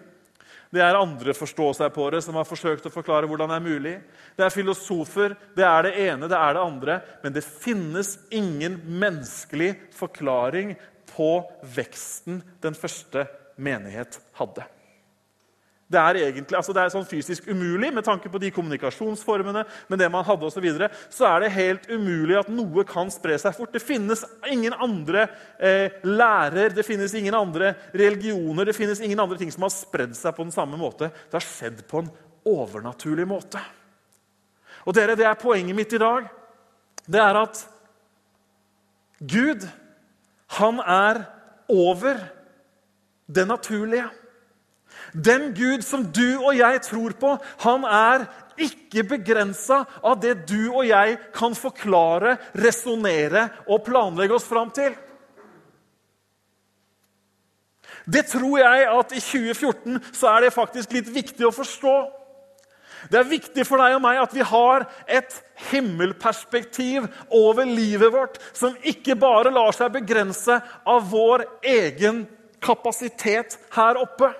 [0.74, 3.94] Det er andre forstå-seg-på-ere som har forsøkt å forklare hvordan det er mulig.
[4.38, 7.00] Det er filosofer, det er det ene, det er det andre.
[7.22, 10.74] Men det finnes ingen menneskelig forklaring
[11.14, 11.32] på
[11.76, 13.28] veksten den første
[13.62, 14.66] menighet hadde.
[15.91, 19.65] Det er egentlig, altså det er sånn fysisk umulig med tanke på de kommunikasjonsformene.
[19.89, 23.12] med det man hadde og Så, videre, så er det helt umulig at noe kan
[23.12, 23.74] spre seg fort.
[23.74, 25.28] Det finnes ingen andre
[25.60, 30.15] eh, lærer, det finnes ingen andre religioner, det finnes ingen andre ting som har spredd
[30.15, 31.12] seg på den samme måte.
[31.30, 32.12] Det har skjedd på en
[32.46, 33.60] overnaturlig måte.
[34.86, 36.28] Og dere, Det er poenget mitt i dag.
[37.06, 37.67] Det er at
[39.19, 39.67] Gud,
[40.58, 41.24] han er
[41.69, 42.17] over
[43.28, 44.10] det naturlige.
[45.13, 48.26] Den Gud som du og jeg tror på, han er
[48.62, 54.93] ikke begrensa av det du og jeg kan forklare, resonnere og planlegge oss fram til.
[58.04, 61.95] Det tror jeg at i 2014 så er det faktisk litt viktig å forstå.
[63.12, 65.36] Det er viktig for deg og meg at vi har et
[65.71, 72.23] himmelperspektiv over livet vårt som ikke bare lar seg begrense av vår egen
[72.63, 74.32] kapasitet her oppe.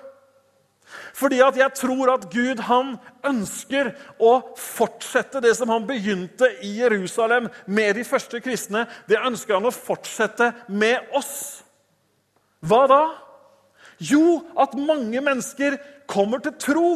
[1.14, 2.94] Fordi at jeg tror at Gud han
[3.26, 8.86] ønsker å fortsette det som han begynte i Jerusalem med de første kristne.
[9.06, 11.62] Det ønsker han å fortsette med oss.
[12.64, 13.02] Hva da?
[14.02, 15.78] Jo, at mange mennesker
[16.10, 16.88] kommer til tro.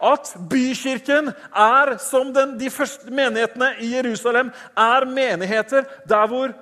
[0.00, 6.54] At bykirken er, som den, de første menighetene i Jerusalem, er menigheter der hvor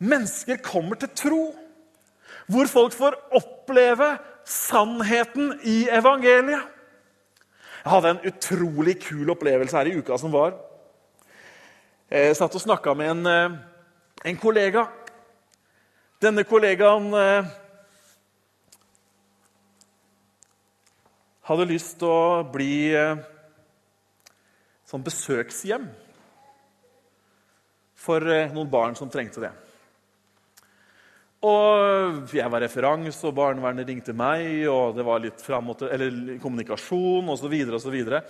[0.00, 1.42] mennesker kommer til tro.
[2.48, 4.14] Hvor folk får oppleve
[4.44, 6.70] sannheten i evangeliet.
[7.84, 10.54] Jeg hadde en utrolig kul opplevelse her i uka som var.
[12.08, 13.56] Jeg satt og snakka med en, eh,
[14.24, 14.86] en, kollega.
[16.22, 17.50] Denne kollegaen eh,
[21.42, 23.20] hadde lyst til å bli eh,
[24.88, 25.90] sånn besøkshjem
[27.94, 28.20] for
[28.52, 29.52] noen barn som trengte det.
[31.44, 37.28] Og jeg var referans, og barnevernet ringte meg, og det var litt framåt, eller kommunikasjon
[37.34, 37.52] osv.
[37.66, 38.22] Og, så videre,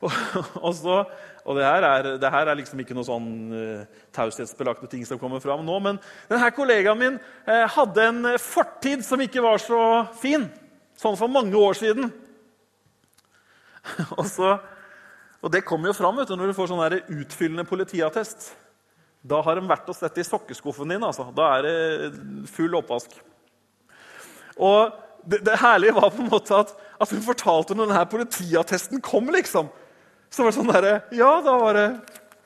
[0.00, 0.14] og,
[0.62, 0.96] og, så,
[1.44, 5.20] og det, her er, det her er liksom ikke noe sånn uh, taushetsbelagte ting som
[5.20, 5.76] kommer fram nå.
[5.84, 6.00] Men
[6.30, 9.82] denne kollegaen min uh, hadde en fortid som ikke var så
[10.20, 10.48] fin.
[11.00, 12.12] Sånn for mange år siden.
[14.18, 14.56] og, så,
[15.44, 18.54] og det kommer jo fram vet du, når du får sånn utfyllende politiattest.
[19.24, 21.04] Da har de vært og sett i sokkeskuffen din.
[21.04, 21.30] altså.
[21.36, 23.14] Da er det full oppvask.
[24.60, 24.92] Og
[25.24, 29.32] det, det, herlige var på en måte at, at hun fortalte når denne politiattesten kom.
[29.32, 29.70] liksom.
[30.28, 31.88] Så var det sånn derre Ja, da var det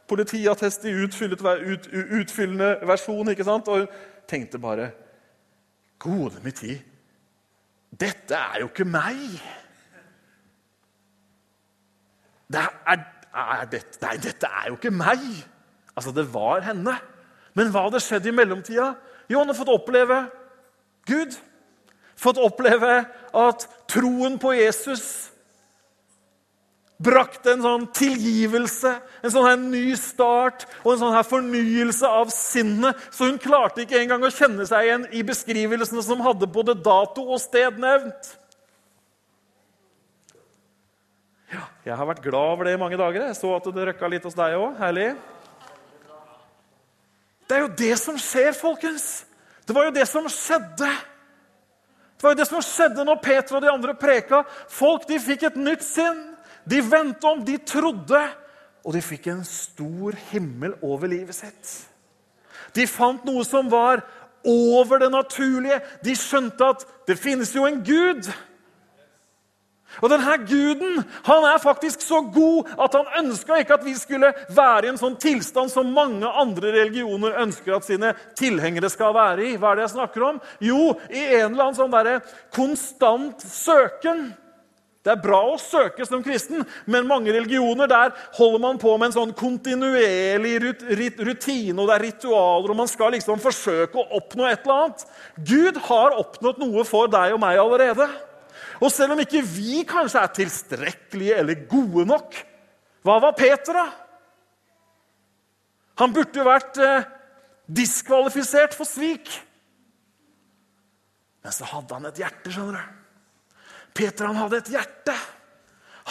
[0.08, 3.34] politiattest i ut, utfyllende versjon.
[3.34, 3.68] ikke sant?
[3.68, 4.92] Og hun tenkte bare
[5.98, 6.78] Gode min tid,
[7.90, 9.18] dette er jo ikke meg!
[12.46, 13.00] Det er,
[13.34, 15.24] er dette, nei, dette er jo ikke meg!
[15.98, 16.94] Altså, det var henne.
[17.58, 18.92] Men hva hadde skjedd i mellomtida?
[19.26, 20.20] Jo, han hadde fått oppleve
[21.08, 21.34] Gud.
[22.18, 23.00] Fått oppleve
[23.34, 25.02] at troen på Jesus
[26.98, 28.90] brakte en sånn tilgivelse,
[29.22, 32.98] en sånn her ny start og en sånn her fornyelse av sinnet.
[33.14, 37.22] Så hun klarte ikke engang å kjenne seg igjen i beskrivelsene som hadde både dato
[37.28, 38.34] og sted nevnt.
[41.54, 43.30] Ja, jeg har vært glad over det i mange dager.
[43.30, 44.74] Jeg så at det røkka litt hos deg òg.
[44.82, 45.12] Herlig.
[47.48, 49.24] Det er jo det som skjer, folkens.
[49.64, 50.90] Det var jo det som skjedde.
[52.18, 54.42] Det var jo det som skjedde når Peter og de andre preka.
[54.68, 56.20] Folk de fikk et nytt sinn.
[56.68, 58.20] De vendte om, de trodde,
[58.84, 61.70] og de fikk en stor himmel over livet sitt.
[62.76, 64.02] De fant noe som var
[64.44, 65.80] over det naturlige.
[66.04, 68.28] De skjønte at det finnes jo en Gud.
[70.02, 74.32] Og denne guden han er faktisk så god at han ønska ikke at vi skulle
[74.54, 79.48] være i en sånn tilstand som mange andre religioner ønsker at sine tilhengere skal være
[79.48, 79.54] i.
[79.56, 80.42] Hva er det jeg snakker om?
[80.62, 82.20] Jo, i en eller annen sånn der
[82.54, 84.28] konstant søken.
[85.08, 89.08] Det er bra å søke som kristen, men mange religioner der holder man på med
[89.08, 94.44] en sånn kontinuerlig rutine, og det er ritualer, og man skal liksom forsøke å oppnå
[94.50, 95.06] et eller annet.
[95.48, 98.10] Gud har oppnådd noe for deg og meg allerede.
[98.78, 102.36] Og selv om ikke vi kanskje er tilstrekkelige eller gode nok,
[103.06, 103.86] hva var Peter, da?
[105.98, 107.06] Han burde jo vært eh,
[107.66, 109.30] diskvalifisert for svik.
[111.42, 112.94] Men så hadde han et hjerte, skjønner du.
[113.98, 115.14] Peter han hadde et hjerte.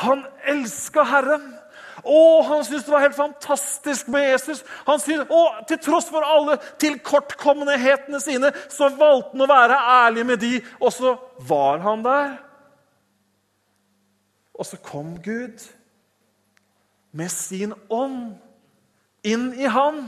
[0.04, 1.46] Han elska Herren.
[2.04, 4.60] Å, han syntes det var helt fantastisk med Jesus.
[4.88, 10.28] Han syntes, å, Til tross for alle tilkortkommenhetene sine så valgte han å være ærlig
[10.30, 10.52] med de,
[10.82, 11.16] og så
[11.50, 12.36] var han der.
[14.58, 15.62] Og så kom Gud
[17.18, 18.36] med sin ånd
[19.28, 20.08] inn i han.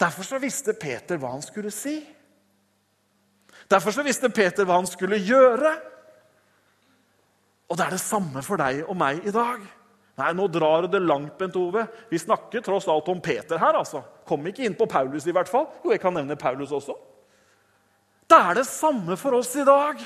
[0.00, 1.98] Derfor så visste Peter hva han skulle si.
[3.68, 5.72] Derfor så visste Peter hva han skulle gjøre.
[7.68, 9.60] Og det er det samme for deg og meg i dag.
[10.18, 11.84] Nei, nå drar det langt, Bent Ove.
[12.10, 13.76] Vi snakker tross alt om Peter her.
[13.78, 14.02] altså.
[14.26, 15.68] Kom ikke inn på Paulus i hvert fall.
[15.84, 16.96] Jo, jeg kan nevne Paulus også.
[18.28, 20.00] Det er det samme for oss i dag.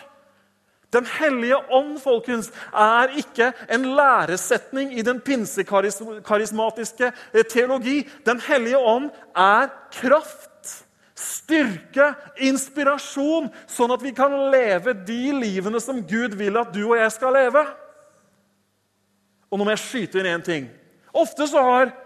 [0.93, 8.03] Den hellige ånd folkens, er ikke en læresetning i den pinsekarismatiske eh, teologi.
[8.27, 10.85] Den hellige ånd er kraft,
[11.17, 12.13] styrke,
[12.45, 17.15] inspirasjon, sånn at vi kan leve de livene som Gud vil at du og jeg
[17.17, 17.65] skal leve.
[19.49, 20.69] Og nå må jeg skyte inn én ting.
[21.13, 21.99] Ofte så har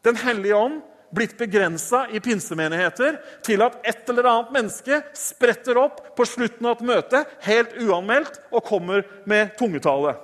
[0.00, 0.78] Den hellige ånd
[1.14, 6.78] blitt begrensa i pinsemenigheter til at et eller annet menneske spretter opp på slutten av
[6.78, 10.14] et møte helt uanmeldt og kommer med tungetale.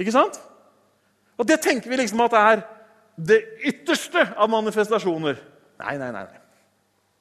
[0.00, 0.40] Ikke sant?
[1.40, 2.62] Og det tenker vi liksom at er
[3.20, 5.40] det ytterste av manifestasjoner.
[5.80, 6.26] Nei, nei, nei.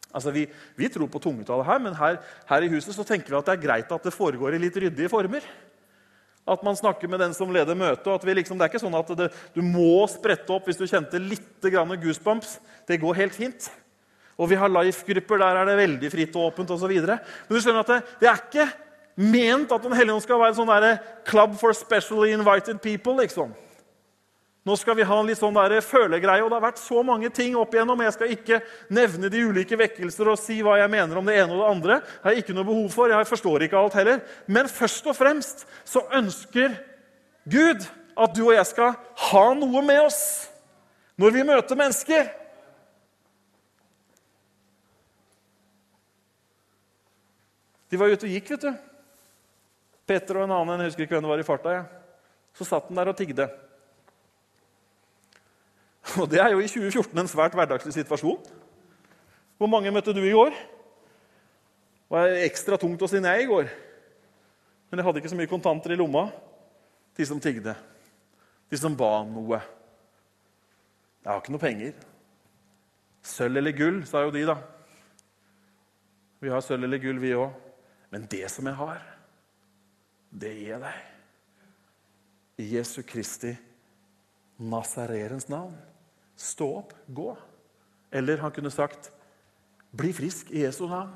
[0.10, 0.45] Altså, vi,
[0.80, 2.17] vi tror på tungetale her, men her,
[2.49, 4.80] her i huset så tenker vi at det er greit at det foregår i litt
[4.80, 5.43] ryddige former.
[6.50, 8.26] At man snakker med den som leder møtet.
[8.26, 11.62] Liksom, det er ikke sånn at det, du må sprette opp hvis du kjente litt
[11.62, 12.58] goosebumps.
[12.90, 13.70] Det går helt fint.
[14.40, 15.42] Og vi har life-grupper.
[15.42, 16.94] Der er det veldig fritt og åpent osv.
[16.96, 17.20] Men
[17.52, 18.70] du skjønner at det, det, er ikke
[19.20, 23.18] ment at Den hellige ånd skal være en sånn der, club for specially invited people.
[23.20, 23.52] liksom.
[24.67, 27.30] Nå skal vi ha en litt sånn der følegreie, og det har vært så mange
[27.34, 28.02] ting opp igjennom.
[28.04, 28.60] Jeg skal ikke
[28.91, 32.00] nevne de ulike vekkelser og si hva jeg mener om det ene og det andre.
[32.04, 33.13] Det har jeg ikke noe behov for.
[33.13, 34.19] Jeg forstår ikke alt heller.
[34.52, 36.76] Men først og fremst så ønsker
[37.50, 37.88] Gud
[38.19, 38.98] at du og jeg skal
[39.30, 40.19] ha noe med oss
[41.19, 42.28] når vi møter mennesker.
[47.89, 48.86] De var ute og gikk, vet du.
[50.10, 51.74] Peter og en annen, jeg husker ikke hvem det var i farta.
[51.74, 51.82] Ja.
[52.58, 53.48] Så satt han der og tigde.
[56.17, 58.39] Og det er jo i 2014 en svært hverdagslig situasjon.
[59.60, 60.56] Hvor mange møtte du i går?
[62.10, 63.69] Det var ekstra tungt å si nei i går.
[64.89, 66.26] Men jeg hadde ikke så mye kontanter i lomma.
[67.17, 67.76] De som tigde.
[68.72, 69.60] De som ba om noe.
[71.19, 71.93] Jeg har ikke noe penger.
[73.26, 74.56] Sølv eller gull, sa jo de, da.
[76.39, 77.52] Vi har sølv eller gull, vi òg.
[78.10, 79.04] Men det som jeg har,
[80.32, 81.04] det gir jeg deg.
[82.60, 83.54] I Jesu Kristi
[84.60, 85.76] Nazarerens navn.
[86.39, 87.34] Stå opp, gå.
[88.12, 89.12] Eller han kunne sagt,
[89.91, 91.13] 'Bli frisk i Jesu navn'.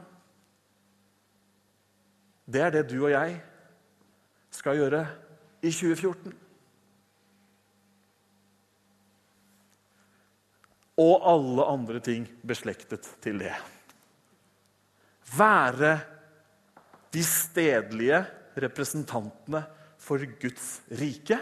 [2.46, 3.42] Det er det du og jeg
[4.52, 5.08] skal gjøre
[5.62, 6.34] i 2014.
[10.98, 13.54] Og alle andre ting beslektet til det.
[15.38, 16.00] Være
[17.14, 18.26] de stedlige
[18.58, 19.64] representantene
[19.98, 21.40] for Guds rike.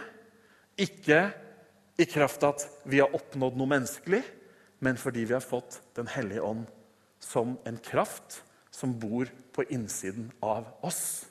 [0.77, 1.33] Ikke
[2.01, 4.21] i kraft av at vi har oppnådd noe menneskelig,
[4.81, 6.65] men fordi vi har fått Den hellige ånd
[7.21, 8.41] som en kraft
[8.73, 11.25] som bor på innsiden av oss.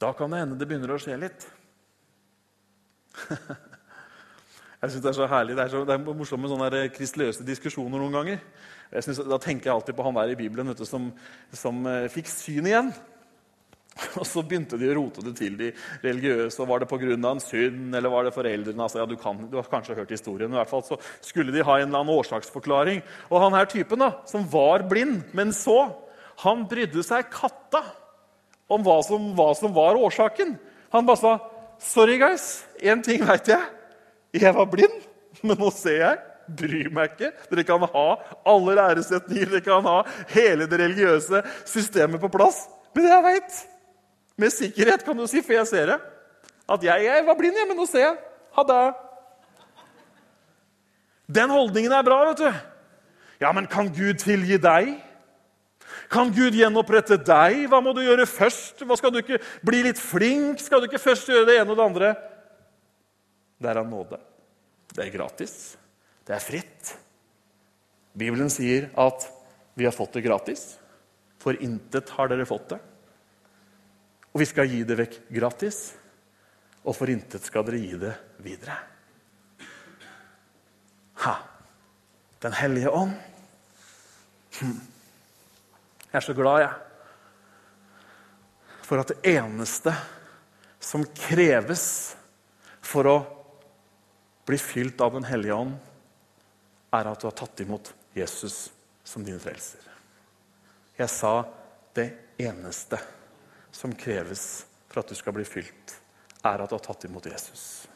[0.00, 1.44] Da kan det hende det begynner å skje litt.
[4.80, 7.44] Jeg synes Det er så herlig, det er, så, det er morsomt med sånne kristløse
[7.44, 8.38] diskusjoner noen ganger.
[9.04, 11.10] Synes, da tenker jeg alltid på han der i Bibelen du, som,
[11.52, 12.88] som uh, fikk syn igjen.
[14.20, 15.70] Og så begynte de å rote det til, de
[16.04, 16.60] religiøse.
[16.62, 17.12] og Var det pga.
[17.16, 18.82] en synd, eller var det foreldrene?
[18.82, 20.50] Altså, ja, du, kan, du, har kanskje hørt historien.
[20.50, 23.02] men i hvert fall så skulle de ha en eller annen årsaksforklaring.
[23.30, 25.90] Og han her typen, da, som var blind, men så,
[26.44, 27.84] han brydde seg katta
[28.70, 30.56] om hva som, hva som var årsaken.
[30.94, 31.38] Han bare sa,
[31.80, 32.64] 'Sorry, guys.
[32.82, 33.62] Én ting veit jeg.
[34.32, 35.00] Jeg var blind,
[35.42, 36.18] men nå ser jeg.
[36.50, 37.30] Bryr meg ikke.
[37.50, 38.06] Dere kan ha
[38.44, 40.02] alle læresetninger, dere kan ha
[40.34, 42.66] hele det religiøse systemet på plass.
[42.94, 43.60] Men jeg veit
[44.40, 46.00] med sikkerhet, kan du si, for jeg ser det,
[46.70, 48.18] at jeg, jeg var blind, jeg, men nå ser jeg.
[48.56, 48.80] Ha det.
[51.30, 52.50] Den holdningen er bra, vet du.
[53.40, 54.90] Ja, men kan Gud tilgi deg?
[56.10, 57.64] Kan Gud gjenopprette deg?
[57.70, 58.82] Hva må du gjøre først?
[58.86, 60.62] Hva Skal du ikke bli litt flink?
[60.62, 62.10] Skal du ikke først gjøre det ene og det andre?
[63.60, 64.18] Det er av nåde.
[64.90, 65.54] Det er gratis.
[66.26, 66.94] Det er fritt.
[68.18, 69.26] Bibelen sier at
[69.78, 70.64] vi har fått det gratis.
[71.40, 72.80] For intet har dere fått det.
[74.30, 75.80] Og vi skal gi det vekk gratis.
[76.86, 78.12] Og for intet skal dere gi det
[78.44, 78.76] videre.
[81.24, 81.34] Ha!
[82.40, 83.12] Den hellige ånd.
[84.60, 84.78] Hm.
[86.10, 86.72] Jeg er så glad, jeg,
[88.82, 89.92] for at det eneste
[90.82, 91.84] som kreves
[92.82, 93.14] for å
[94.48, 95.76] bli fylt av Den hellige ånd,
[96.90, 98.72] er at du har tatt imot Jesus
[99.06, 99.84] som din frelser.
[100.98, 101.44] Jeg sa
[101.94, 102.08] det
[102.42, 102.98] eneste
[103.72, 105.96] som kreves for at du skal bli fylt,
[106.42, 107.86] er at du har tatt imot Jesus.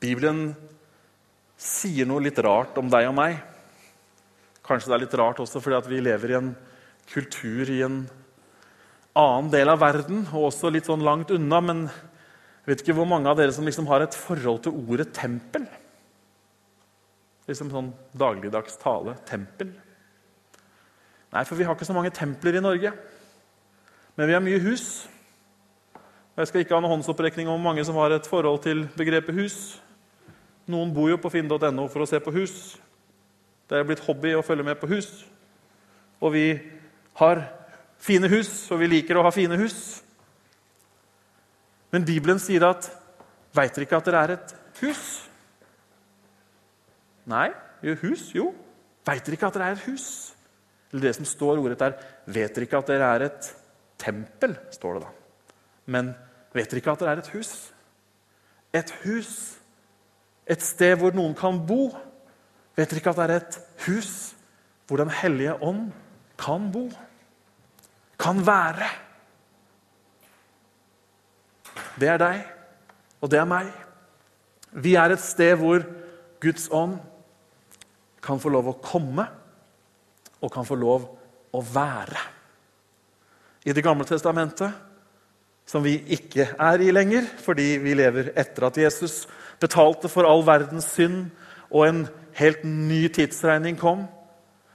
[0.00, 0.54] Bibelen
[1.60, 3.36] sier noe litt rart om deg og meg.
[4.64, 6.54] Kanskje det er litt rart også fordi vi lever i en
[7.10, 7.98] kultur i en
[9.18, 11.60] annen del av verden, og også litt sånn langt unna.
[11.60, 11.82] Men
[12.60, 15.64] jeg vet ikke hvor mange av dere som liksom har et forhold til ordet tempel.
[17.48, 19.72] Liksom sånn dagligdags tale tempel.
[21.30, 22.92] Nei, for vi har ikke så mange templer i Norge.
[24.18, 25.06] Men vi har mye hus.
[26.36, 29.56] Jeg skal ikke ha noen håndsopprekning om mange som har et forhold til begrepet hus.
[30.70, 32.76] Noen bor jo på finn.no for å se på hus.
[33.70, 35.08] Det er blitt hobby å følge med på hus.
[36.20, 36.46] Og vi
[37.20, 37.42] har
[38.00, 40.02] fine hus, og vi liker å ha fine hus.
[41.90, 42.90] Men Bibelen sier at
[43.50, 45.06] Veit dere ikke at dere er et hus?
[47.30, 47.48] Nei,
[47.82, 48.44] jo, hus, jo.
[49.06, 50.04] Veit dere ikke at dere er et hus?
[50.92, 51.96] Eller det som står ordet der,
[52.30, 53.48] vet dere ikke at dere er et
[53.98, 54.54] tempel?
[54.70, 55.10] står det da.
[55.90, 56.12] Men
[56.54, 57.50] vet dere ikke at dere er et hus?
[58.70, 59.32] Et hus
[60.50, 61.90] et sted hvor noen kan bo.
[62.78, 64.12] Vet dere ikke at det er et hus
[64.90, 65.92] hvor Den hellige ånd
[66.38, 66.88] kan bo?
[68.18, 68.88] Kan være?
[72.00, 72.42] Det er deg,
[73.20, 73.70] og det er meg.
[74.72, 75.84] Vi er et sted hvor
[76.40, 76.96] Guds ånd
[78.24, 79.26] kan få lov å komme
[80.40, 81.08] og kan få lov
[81.52, 82.22] å være.
[83.68, 84.72] I Det gamle testamentet,
[85.68, 89.26] som vi ikke er i lenger fordi vi lever etter at Jesus
[89.60, 91.28] betalte for all verdens synd,
[91.70, 92.00] og en
[92.40, 94.06] helt ny tidsregning kom.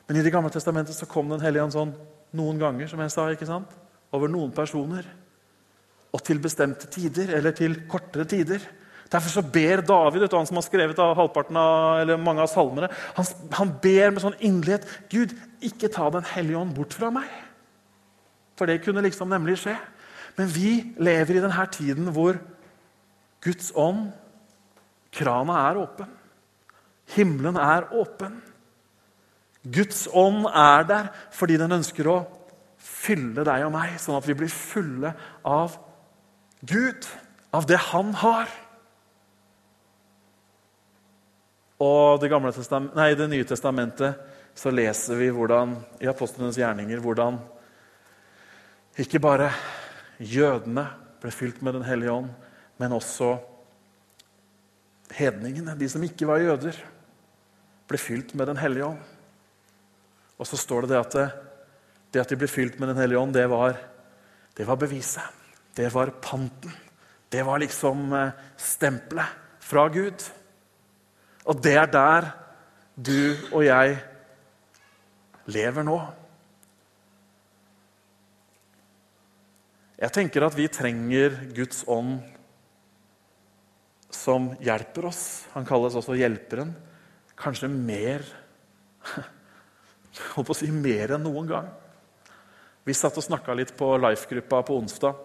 [0.08, 1.96] Men i Det gamle testamentet så kom Den hellige ånd sånn
[2.36, 3.72] noen ganger, som jeg sa, ikke sant?
[4.16, 5.04] over noen personer.
[6.16, 8.64] Og til bestemte tider, eller til kortere tider.
[9.12, 12.90] Derfor så ber David, han som har skrevet av halvparten av, eller mange av salmene,
[13.18, 17.30] han, han ber med sånn inderlighet Gud, ikke ta Den hellige ånd bort fra meg.
[18.58, 19.76] For det kunne liksom nemlig skje.
[20.40, 22.40] Men vi lever i denne tiden hvor
[23.46, 24.10] Guds ånd
[25.16, 26.10] Krana er åpen.
[27.16, 28.40] Himmelen er åpen.
[29.64, 32.18] Guds ånd er der fordi den ønsker å
[32.86, 35.14] fylle deg og meg, sånn at vi blir fulle
[35.46, 35.78] av
[36.66, 37.08] Gud,
[37.52, 38.50] av det Han har.
[41.84, 42.32] Og det,
[42.96, 44.22] nei, det Nye testamentet
[44.56, 47.38] så leser vi hvordan, i apostlenes gjerninger hvordan
[49.04, 49.50] ikke bare
[50.24, 50.86] jødene
[51.20, 52.30] ble fylt med Den hellige ånd,
[52.80, 53.34] men også
[55.16, 56.78] hedningene, de som ikke var jøder,
[57.86, 59.02] ble fylt med Den hellige ånd.
[60.40, 61.26] Og så står det det at det,
[62.16, 63.76] det at de ble fylt med Den hellige ånd, det var,
[64.56, 65.45] det var beviset.
[65.76, 66.72] Det var panten.
[67.30, 69.28] Det var liksom eh, stempelet
[69.60, 70.24] fra Gud.
[71.46, 72.30] Og det er der
[72.96, 73.98] du og jeg
[75.52, 75.98] lever nå.
[80.00, 82.18] Jeg tenker at vi trenger Guds ånd
[84.16, 85.24] som hjelper oss.
[85.54, 86.72] Han kalles også hjelperen.
[87.36, 88.24] Kanskje mer
[90.36, 91.66] Holdt på å si mer enn noen gang.
[92.88, 95.25] Vi satt og snakka litt på Life-gruppa på onsdag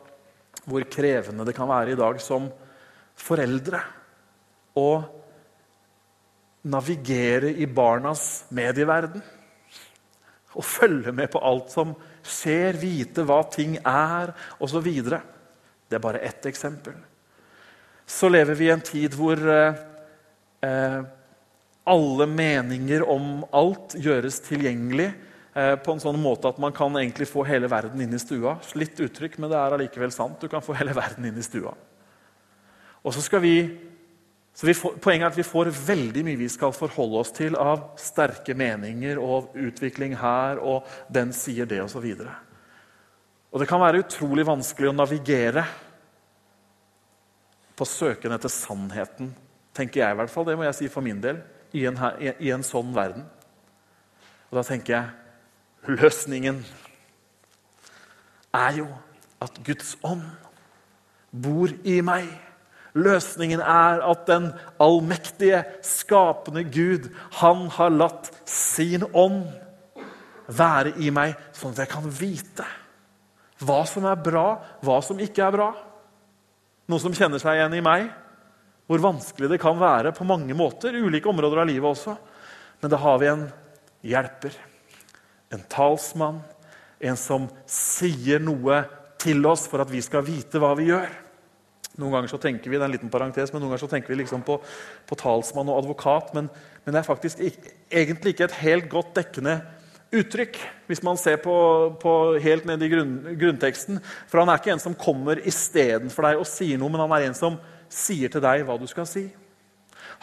[0.71, 2.49] hvor krevende det kan være i dag som
[3.21, 3.83] foreldre
[4.79, 4.89] å
[6.71, 9.23] navigere i barnas medieverden.
[10.55, 11.93] Og følge med på alt som
[12.27, 14.89] skjer, vite hva ting er, osv.
[14.91, 16.99] Det er bare ett eksempel
[18.11, 19.81] så lever vi i en tid hvor eh,
[20.67, 21.01] eh,
[21.91, 25.13] alle meninger om alt gjøres tilgjengelig
[25.51, 28.57] på en sånn måte at man kan egentlig få hele verden inn i stua.
[28.63, 30.39] Slitt uttrykk, men det er allikevel sant.
[30.39, 31.73] Du kan få hele verden inn i stua.
[33.03, 33.55] Og så skal vi,
[34.55, 37.59] så vi får, Poenget er at vi får veldig mye vi skal forholde oss til
[37.59, 42.05] av sterke meninger og utvikling her, og den sier det, osv.
[42.05, 42.31] Og, så
[43.51, 45.65] og det kan være utrolig vanskelig å navigere
[47.75, 49.33] på søken etter sannheten,
[49.75, 50.47] tenker jeg i hvert fall.
[50.47, 51.41] Det må jeg si for min del,
[51.75, 53.25] i en, i en sånn verden.
[54.51, 55.30] Og da tenker jeg
[55.89, 56.61] løsningen
[58.57, 58.87] er jo
[59.41, 60.27] at Guds ånd
[61.31, 62.29] bor i meg.
[62.99, 64.51] Løsningen er at den
[64.83, 67.09] allmektige, skapende Gud,
[67.39, 69.47] han har latt sin ånd
[70.51, 72.67] være i meg, sånn at jeg kan vite
[73.61, 75.69] hva som er bra, hva som ikke er bra.
[76.89, 78.07] Noen som kjenner seg igjen i meg?
[78.89, 82.17] Hvor vanskelig det kan være på mange måter, ulike områder av livet også.
[82.81, 83.45] Men da har vi en
[84.01, 84.57] hjelper,
[85.51, 86.41] en talsmann,
[87.01, 88.85] en som sier noe
[89.21, 91.11] til oss for at vi skal vite hva vi gjør.
[92.01, 94.13] Noen ganger så tenker vi det er en liten parentes, men noen ganger så tenker
[94.13, 94.57] vi liksom på,
[95.09, 96.33] på talsmann og advokat.
[96.37, 96.49] Men,
[96.85, 99.59] men, det er faktisk ikke, egentlig ikke et helt godt dekkende
[100.11, 100.57] uttrykk
[100.91, 101.55] hvis man ser på,
[102.03, 104.01] på helt ned i grunn, grunnteksten.
[104.31, 107.29] For han er ikke en som kommer istedenfor deg og sier noe, men han er
[107.29, 107.59] en som
[107.91, 109.27] sier til deg hva du skal si.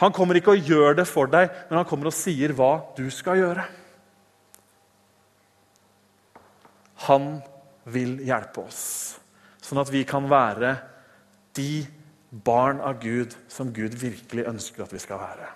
[0.01, 3.05] Han kommer ikke og gjør det for deg, men han kommer og sier hva du
[3.13, 3.67] skal gjøre.
[7.05, 7.37] Han
[7.87, 8.81] vil hjelpe oss,
[9.61, 10.73] sånn at vi kan være
[11.57, 11.85] de
[12.29, 15.47] barn av Gud som Gud virkelig ønsker at vi skal være.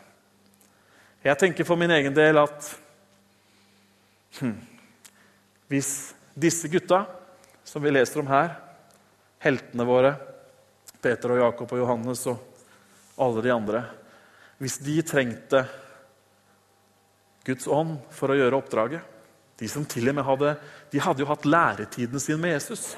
[1.21, 2.69] Jeg tenker for min egen del at
[4.39, 4.55] hm,
[5.69, 5.91] hvis
[6.33, 7.03] disse gutta
[7.67, 8.55] som vi leser om her,
[9.41, 10.15] heltene våre,
[11.01, 12.41] Peter og Jakob og Johannes og
[13.21, 13.79] alle de andre
[14.61, 15.63] Hvis de trengte
[17.47, 19.10] Guds ånd for å gjøre oppdraget
[19.61, 20.55] De som til og med hadde,
[20.91, 22.95] de hadde jo hatt læretiden sin med Jesus.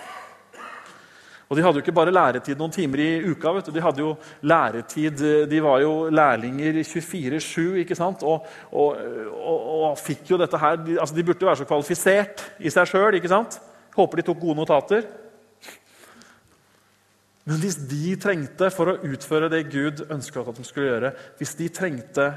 [1.54, 3.52] Og De hadde jo ikke bare læretid noen timer i uka.
[3.54, 3.72] vet du.
[3.76, 5.20] De hadde jo læretid,
[5.52, 8.24] de var jo lærlinger 24-7 ikke sant?
[8.24, 11.68] Og, og, og, og, fikk jo dette her, de, altså de burde jo være så
[11.70, 13.20] kvalifisert i seg sjøl.
[13.94, 15.06] Håper de tok gode notater.
[17.44, 21.56] Men hvis de trengte, for å utføre det Gud ønsket at de skulle gjøre, hvis
[21.60, 22.30] de trengte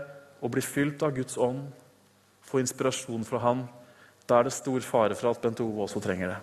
[0.42, 1.62] å bli fylt av Guds ånd,
[2.44, 3.64] få inspirasjon fra Han,
[4.26, 6.40] da er det stor fare for at Bent Ove også trenger det.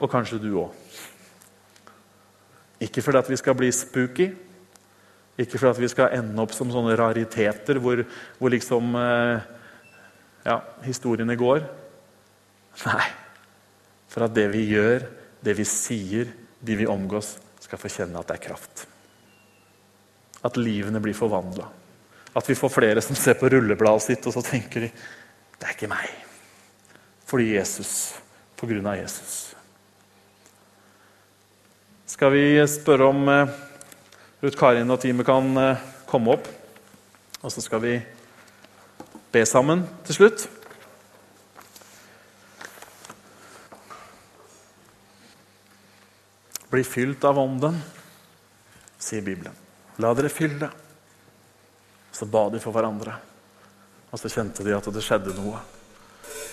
[0.00, 0.76] Og kanskje du òg.
[2.80, 4.30] Ikke fordi at vi skal bli spooky,
[5.40, 8.02] ikke fordi at vi skal ende opp som sånne rariteter hvor,
[8.38, 9.42] hvor liksom eh,
[10.46, 11.64] ja, historiene går.
[12.86, 13.08] Nei.
[14.10, 15.04] For at det vi gjør,
[15.44, 18.86] det vi sier, de vi omgås, skal få kjenne at det er kraft.
[20.44, 21.68] At livene blir forvandla.
[22.36, 24.90] At vi får flere som ser på rullebladet sitt og så tenker de,
[25.58, 26.10] det er ikke meg.
[27.30, 27.94] Fordi Jesus.
[28.60, 29.50] På grunn av Jesus
[32.20, 33.52] skal vi spørre om eh,
[34.42, 36.48] Ruth Karin og teamet kan eh, komme opp.
[37.40, 37.94] Og så skal vi
[39.32, 40.44] be sammen til slutt.
[46.68, 47.80] Bli fylt av Ånden,
[49.00, 49.56] sier Bibelen.
[50.02, 50.68] La dere fylle.
[52.12, 53.14] Så ba de for hverandre.
[54.10, 55.60] Og så kjente de at det skjedde noe.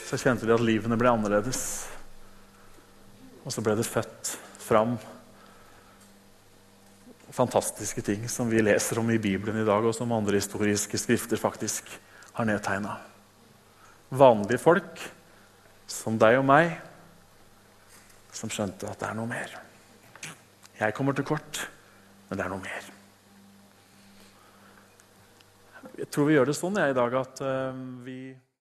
[0.08, 1.62] Så kjente de at livene ble annerledes.
[3.44, 4.98] Og så ble det født fram
[7.38, 11.40] fantastiske ting som vi leser om i Bibelen i dag, og som andre historiske skrifter
[11.40, 11.90] faktisk
[12.38, 12.96] har nedtegna.
[14.10, 15.02] Vanlige folk
[15.88, 16.74] som deg og meg,
[18.34, 19.58] som skjønte at det er noe mer.
[20.78, 21.66] Jeg kommer til kort,
[22.30, 22.94] men det er noe mer.
[25.98, 28.20] Jeg tror vi gjør det sånn jeg, i dag at uh, vi